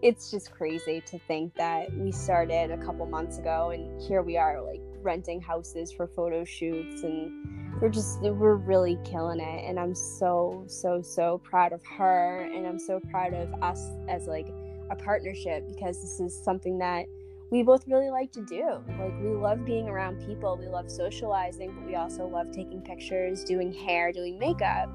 it's 0.03 0.31
just 0.31 0.53
crazy 0.53 1.03
to 1.07 1.19
think 1.21 1.55
that 1.57 1.93
we 1.97 2.13
started 2.13 2.71
a 2.71 2.77
couple 2.79 3.07
months 3.07 3.39
ago 3.39 3.71
and 3.71 4.01
here 4.01 4.23
we 4.23 4.37
are 4.37 4.63
like 4.63 4.81
renting 5.03 5.41
houses 5.41 5.91
for 5.91 6.07
photo 6.07 6.45
shoots 6.45 7.03
and 7.03 7.81
we're 7.81 7.89
just 7.89 8.21
we're 8.21 8.57
really 8.57 8.99
killing 9.05 9.41
it. 9.41 9.69
And 9.69 9.81
i'm 9.81 9.95
so 9.95 10.65
so 10.67 11.03
so 11.03 11.39
proud 11.39 11.73
of 11.73 11.85
her 11.87 12.43
and 12.43 12.67
i'm 12.67 12.79
so 12.79 13.01
proud 13.11 13.35
of 13.35 13.53
us 13.63 13.91
as 14.09 14.27
like 14.27 14.47
a 14.91 14.97
partnership 14.97 15.67
because 15.69 16.01
this 16.01 16.21
is 16.21 16.43
something 16.45 16.79
that 16.79 17.07
we 17.51 17.63
both 17.63 17.87
really 17.87 18.11
like 18.11 18.33
to 18.33 18.43
do. 18.45 18.83
Like, 18.99 19.15
we 19.21 19.29
love 19.29 19.65
being 19.65 19.89
around 19.89 20.25
people, 20.27 20.57
we 20.59 20.67
love 20.67 20.91
socializing, 20.91 21.73
but 21.75 21.87
we 21.87 21.95
also 21.95 22.27
love 22.27 22.51
taking 22.51 22.81
pictures, 22.83 23.45
doing 23.45 23.73
hair, 23.73 24.13
doing 24.13 24.39
makeup. 24.39 24.89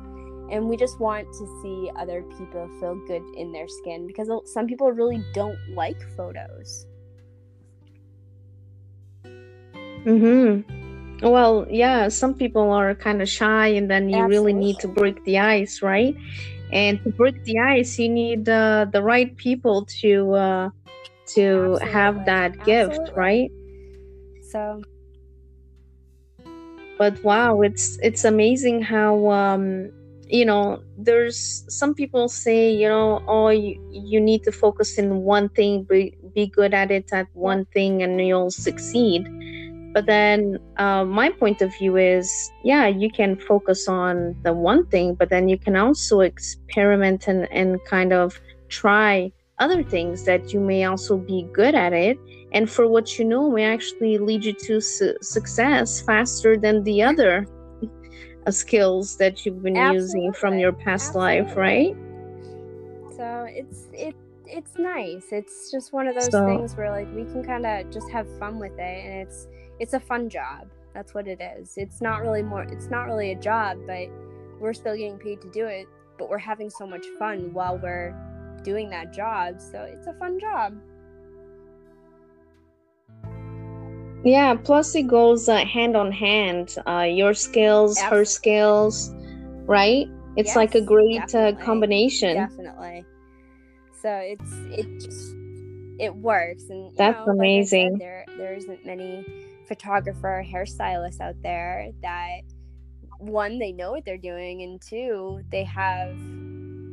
And 0.51 0.67
we 0.67 0.75
just 0.75 0.99
want 0.99 1.31
to 1.31 1.61
see 1.61 1.89
other 1.97 2.23
people 2.37 2.69
feel 2.79 2.95
good 3.07 3.23
in 3.37 3.53
their 3.53 3.69
skin 3.69 4.05
because 4.05 4.29
some 4.51 4.67
people 4.67 4.91
really 4.91 5.23
don't 5.33 5.57
like 5.73 6.01
photos. 6.17 6.87
Mhm. 10.03 10.65
Well, 11.21 11.67
yeah, 11.69 12.07
some 12.09 12.33
people 12.33 12.71
are 12.71 12.95
kind 12.95 13.21
of 13.21 13.29
shy 13.29 13.67
and 13.67 13.89
then 13.89 14.09
you 14.09 14.23
Absolutely. 14.23 14.53
really 14.53 14.53
need 14.53 14.79
to 14.79 14.87
break 14.87 15.23
the 15.23 15.37
ice, 15.37 15.81
right? 15.81 16.15
And 16.71 17.01
to 17.03 17.09
break 17.11 17.43
the 17.43 17.59
ice 17.59 17.99
you 17.99 18.09
need 18.09 18.47
uh, 18.47 18.85
the 18.91 19.01
right 19.01 19.35
people 19.37 19.85
to 19.85 20.33
uh, 20.33 20.69
to 21.27 21.77
Absolutely. 21.81 21.89
have 21.89 22.25
that 22.25 22.51
Absolutely. 22.59 23.05
gift 23.05 23.15
right 23.15 23.51
so 24.49 24.81
but 26.97 27.21
wow 27.23 27.61
it's 27.61 27.97
it's 28.01 28.23
amazing 28.23 28.81
how 28.81 29.29
um 29.29 29.91
you 30.27 30.45
know 30.45 30.81
there's 30.97 31.65
some 31.67 31.93
people 31.93 32.29
say 32.29 32.71
you 32.71 32.87
know 32.87 33.21
oh 33.27 33.49
you, 33.49 33.75
you 33.91 34.19
need 34.19 34.43
to 34.43 34.51
focus 34.51 34.97
in 34.97 35.17
one 35.23 35.49
thing 35.49 35.83
be, 35.83 36.15
be 36.33 36.47
good 36.47 36.73
at 36.73 36.89
it 36.91 37.11
at 37.11 37.27
one 37.33 37.65
thing 37.73 38.01
and 38.01 38.19
you'll 38.21 38.51
succeed 38.51 39.27
but 39.93 40.05
then 40.05 40.57
uh, 40.77 41.03
my 41.03 41.29
point 41.29 41.61
of 41.61 41.75
view 41.77 41.97
is, 41.97 42.31
yeah, 42.63 42.87
you 42.87 43.09
can 43.09 43.35
focus 43.35 43.87
on 43.87 44.35
the 44.43 44.53
one 44.53 44.85
thing, 44.87 45.15
but 45.15 45.29
then 45.29 45.49
you 45.49 45.57
can 45.57 45.75
also 45.75 46.21
experiment 46.21 47.27
and, 47.27 47.51
and 47.51 47.83
kind 47.85 48.13
of 48.13 48.39
try 48.69 49.31
other 49.59 49.83
things 49.83 50.23
that 50.25 50.53
you 50.53 50.59
may 50.59 50.85
also 50.85 51.17
be 51.17 51.47
good 51.53 51.75
at 51.75 51.93
it. 51.93 52.17
And 52.53 52.69
for 52.69 52.87
what 52.87 53.19
you 53.19 53.25
know, 53.25 53.51
may 53.51 53.65
actually 53.65 54.17
lead 54.17 54.45
you 54.45 54.53
to 54.53 54.79
su- 54.79 55.17
success 55.21 56.01
faster 56.01 56.57
than 56.57 56.83
the 56.83 57.03
other 57.03 57.45
uh, 58.47 58.51
skills 58.51 59.17
that 59.17 59.45
you've 59.45 59.61
been 59.61 59.77
Absolutely. 59.77 60.01
using 60.01 60.33
from 60.33 60.57
your 60.57 60.71
past 60.71 61.15
Absolutely. 61.15 61.41
life, 61.41 61.57
right? 61.57 61.95
So 63.15 63.45
it's 63.49 63.87
it 63.93 64.15
it's 64.47 64.77
nice. 64.77 65.27
It's 65.31 65.71
just 65.71 65.93
one 65.93 66.07
of 66.07 66.15
those 66.15 66.31
so, 66.31 66.45
things 66.45 66.75
where 66.75 66.91
like 66.91 67.07
we 67.13 67.23
can 67.23 67.43
kind 67.43 67.65
of 67.65 67.91
just 67.91 68.09
have 68.09 68.27
fun 68.39 68.59
with 68.59 68.73
it, 68.73 69.05
and 69.05 69.27
it's 69.27 69.47
it's 69.81 69.93
a 69.93 69.99
fun 69.99 70.29
job. 70.29 70.69
That's 70.93 71.15
what 71.15 71.27
it 71.27 71.41
is. 71.41 71.73
It's 71.75 72.01
not 72.01 72.21
really 72.21 72.43
more. 72.43 72.61
It's 72.61 72.91
not 72.91 73.07
really 73.07 73.31
a 73.31 73.35
job, 73.35 73.79
but 73.87 74.09
we're 74.59 74.73
still 74.73 74.95
getting 74.95 75.17
paid 75.17 75.41
to 75.41 75.49
do 75.49 75.65
it. 75.65 75.87
But 76.19 76.29
we're 76.29 76.37
having 76.37 76.69
so 76.69 76.85
much 76.85 77.03
fun 77.17 77.51
while 77.51 77.79
we're 77.79 78.13
doing 78.63 78.91
that 78.91 79.11
job. 79.11 79.59
So 79.59 79.81
it's 79.81 80.05
a 80.05 80.13
fun 80.13 80.39
job. 80.39 80.77
Yeah. 84.23 84.53
Plus, 84.53 84.93
it 84.93 85.07
goes 85.07 85.49
uh, 85.49 85.65
hand 85.65 85.97
on 85.97 86.11
hand. 86.11 86.75
Uh, 86.85 87.07
your 87.09 87.33
skills, 87.33 87.97
Absolutely. 87.97 88.17
her 88.19 88.25
skills, 88.25 89.11
right? 89.65 90.07
It's 90.37 90.49
yes, 90.49 90.55
like 90.55 90.75
a 90.75 90.81
great 90.81 91.33
uh, 91.33 91.53
combination. 91.53 92.35
Definitely. 92.35 93.03
So 93.99 94.11
it's 94.13 94.51
it 94.77 94.99
just 94.99 95.33
it 95.97 96.15
works, 96.15 96.69
and 96.69 96.95
that's 96.95 97.25
know, 97.25 97.33
amazing. 97.33 97.93
Like 97.93 98.01
said, 98.01 98.07
there 98.07 98.25
there 98.37 98.53
isn't 98.53 98.85
many 98.85 99.25
photographer 99.71 100.45
hairstylist 100.45 101.21
out 101.21 101.41
there 101.41 101.87
that 102.01 102.41
one 103.19 103.57
they 103.57 103.71
know 103.71 103.91
what 103.91 104.03
they're 104.03 104.17
doing, 104.17 104.63
and 104.63 104.81
two 104.81 105.41
they 105.49 105.63
have 105.63 106.13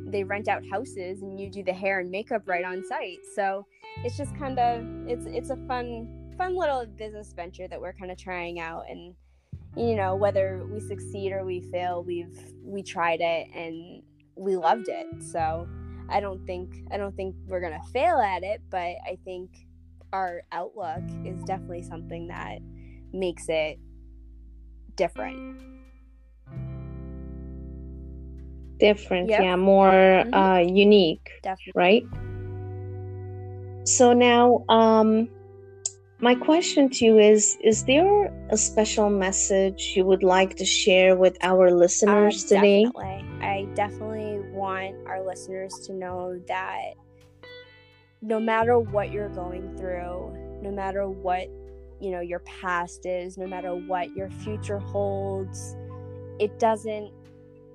they 0.09 0.23
rent 0.23 0.47
out 0.47 0.63
houses 0.71 1.21
and 1.21 1.37
you 1.37 1.49
do 1.49 1.61
the 1.61 1.73
hair 1.73 1.99
and 1.99 2.09
makeup 2.09 2.43
right 2.45 2.63
on 2.63 2.81
site. 2.85 3.19
So 3.35 3.65
it's 4.05 4.15
just 4.15 4.33
kind 4.37 4.57
of 4.57 4.81
it's 5.09 5.25
it's 5.25 5.49
a 5.49 5.57
fun 5.67 6.07
fun 6.37 6.55
little 6.55 6.85
business 6.85 7.33
venture 7.33 7.67
that 7.67 7.81
we're 7.81 7.91
kind 7.91 8.11
of 8.11 8.17
trying 8.17 8.61
out 8.61 8.85
and 8.89 9.13
you 9.75 9.95
know 9.95 10.15
whether 10.15 10.65
we 10.71 10.79
succeed 10.79 11.33
or 11.33 11.43
we 11.43 11.59
fail 11.59 12.01
we've 12.01 12.53
we 12.63 12.81
tried 12.81 13.19
it 13.19 13.47
and 13.53 14.01
we 14.35 14.55
loved 14.55 14.87
it 14.87 15.05
so 15.21 15.67
i 16.09 16.19
don't 16.19 16.43
think 16.47 16.73
i 16.91 16.97
don't 16.97 17.15
think 17.15 17.35
we're 17.45 17.59
gonna 17.59 17.83
fail 17.93 18.17
at 18.17 18.41
it 18.41 18.61
but 18.71 18.95
i 19.05 19.17
think 19.25 19.51
our 20.13 20.41
outlook 20.51 21.03
is 21.25 21.41
definitely 21.43 21.83
something 21.83 22.27
that 22.27 22.59
makes 23.13 23.45
it 23.49 23.79
different 24.95 25.61
different 28.79 29.29
yep. 29.29 29.41
yeah 29.41 29.55
more 29.55 29.91
mm-hmm. 29.91 30.33
uh 30.33 30.57
unique 30.57 31.29
definitely. 31.43 31.73
right 31.75 32.03
so 33.85 34.13
now 34.13 34.63
um 34.69 35.27
my 36.21 36.35
question 36.35 36.89
to 36.89 37.05
you 37.05 37.17
is 37.17 37.57
Is 37.63 37.85
there 37.85 38.25
a 38.49 38.57
special 38.57 39.09
message 39.09 39.93
you 39.95 40.03
would 40.05 40.21
like 40.21 40.57
to 40.57 40.65
share 40.65 41.15
with 41.15 41.37
our 41.41 41.71
listeners 41.71 42.43
uh, 42.43 42.55
today? 42.55 42.83
Definitely. 42.83 43.25
I 43.41 43.67
definitely 43.73 44.39
want 44.51 44.95
our 45.07 45.25
listeners 45.25 45.73
to 45.85 45.93
know 45.93 46.37
that 46.47 46.95
no 48.21 48.39
matter 48.39 48.77
what 48.79 49.11
you're 49.11 49.29
going 49.29 49.75
through, 49.77 50.33
no 50.61 50.71
matter 50.71 51.07
what 51.07 51.47
you 51.99 52.11
know 52.11 52.21
your 52.21 52.39
past 52.39 53.05
is, 53.05 53.37
no 53.37 53.47
matter 53.47 53.75
what 53.75 54.15
your 54.15 54.29
future 54.29 54.79
holds, 54.79 55.75
it 56.39 56.59
doesn't 56.59 57.11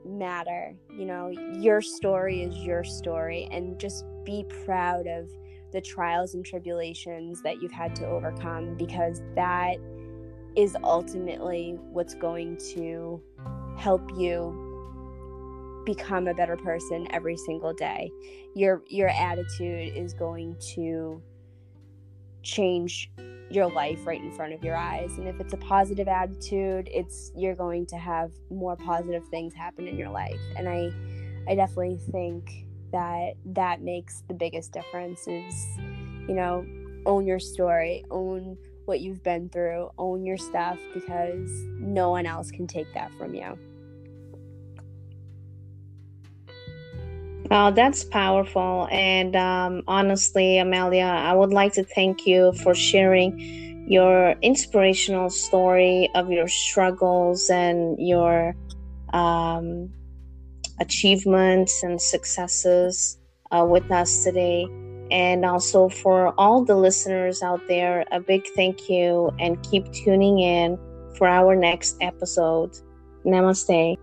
matter. 0.05 0.75
You 0.91 1.07
know, 1.07 1.29
your 1.29 1.81
story 1.81 2.43
is 2.43 2.57
your 2.59 2.85
story 2.85 3.49
and 3.51 3.79
just 3.79 4.05
be 4.25 4.45
proud 4.65 5.07
of 5.07 5.31
the 5.73 5.81
trials 5.81 6.35
and 6.35 6.45
tribulations 6.45 7.43
that 7.43 7.61
you've 7.61 7.73
had 7.73 7.97
to 7.97 8.07
overcome 8.07 8.77
because 8.77 9.23
that 9.35 9.77
is 10.57 10.77
ultimately 10.85 11.77
what's 11.91 12.15
going 12.15 12.57
to 12.57 13.21
help 13.77 14.09
you 14.17 14.74
become 15.85 16.27
a 16.27 16.35
better 16.35 16.57
person 16.57 17.07
every 17.11 17.37
single 17.37 17.73
day. 17.73 18.11
Your 18.55 18.83
your 18.89 19.09
attitude 19.09 19.97
is 19.97 20.15
going 20.15 20.57
to 20.75 21.23
change 22.43 23.11
your 23.51 23.71
life 23.71 24.07
right 24.07 24.21
in 24.21 24.31
front 24.33 24.53
of 24.53 24.63
your 24.63 24.77
eyes. 24.77 25.17
And 25.19 25.29
if 25.29 25.41
it's 25.41 25.55
a 25.55 25.59
positive 25.59 26.09
attitude, 26.09 26.89
it's 26.93 27.33
you're 27.37 27.55
going 27.55 27.87
to 27.87 27.97
have 27.97 28.33
more 28.51 28.77
positive 28.77 29.27
things 29.29 29.55
happen 29.55 29.87
in 29.87 29.97
your 29.97 30.11
life. 30.11 30.41
And 30.57 30.69
I 30.69 30.93
I 31.49 31.55
definitely 31.55 31.99
think 32.11 32.67
that 32.93 33.35
that 33.45 33.83
makes 33.83 34.23
the 34.29 34.35
biggest 34.35 34.73
difference 34.73 35.27
is 35.27 35.77
you 36.29 36.35
know 36.35 36.65
own 37.07 37.27
your 37.27 37.41
story 37.41 38.05
own 38.11 38.57
what 38.85 39.01
you've 39.01 39.23
been 39.23 39.49
through 39.49 39.91
own 39.99 40.25
your 40.25 40.37
stuff 40.37 40.79
because 40.95 41.51
no 41.81 42.11
one 42.11 42.25
else 42.25 42.53
can 42.53 42.69
take 42.69 42.87
that 42.95 43.13
from 43.15 43.35
you 43.35 43.59
Oh, 47.57 47.71
that's 47.71 48.05
powerful. 48.05 48.89
And 48.91 49.37
um, 49.37 49.83
honestly, 49.87 50.59
Amelia, 50.59 51.05
I 51.05 51.35
would 51.35 51.53
like 51.53 51.75
to 51.75 51.85
thank 51.85 52.27
you 52.27 52.53
for 52.65 52.75
sharing 52.75 53.39
your 53.89 54.33
inspirational 54.43 55.31
story 55.31 56.11
of 56.17 56.33
your 56.33 56.49
struggles 56.49 57.51
and 57.51 57.97
your 58.01 58.57
um, 59.13 59.91
achievements 60.81 61.83
and 61.85 62.01
successes 62.01 63.19
uh, 63.53 63.65
with 63.69 63.91
us 63.93 64.25
today. 64.25 64.67
And 65.13 65.45
also 65.45 65.89
for 65.91 66.35
all 66.41 66.65
the 66.65 66.77
listeners 66.77 67.43
out 67.43 67.61
there, 67.69 68.05
a 68.11 68.21
big 68.21 68.43
thank 68.57 68.91
you 68.91 69.31
and 69.39 69.63
keep 69.63 69.93
tuning 69.93 70.41
in 70.41 70.79
for 71.19 71.29
our 71.29 71.55
next 71.57 71.97
episode. 72.01 72.73
Namaste. 73.25 73.97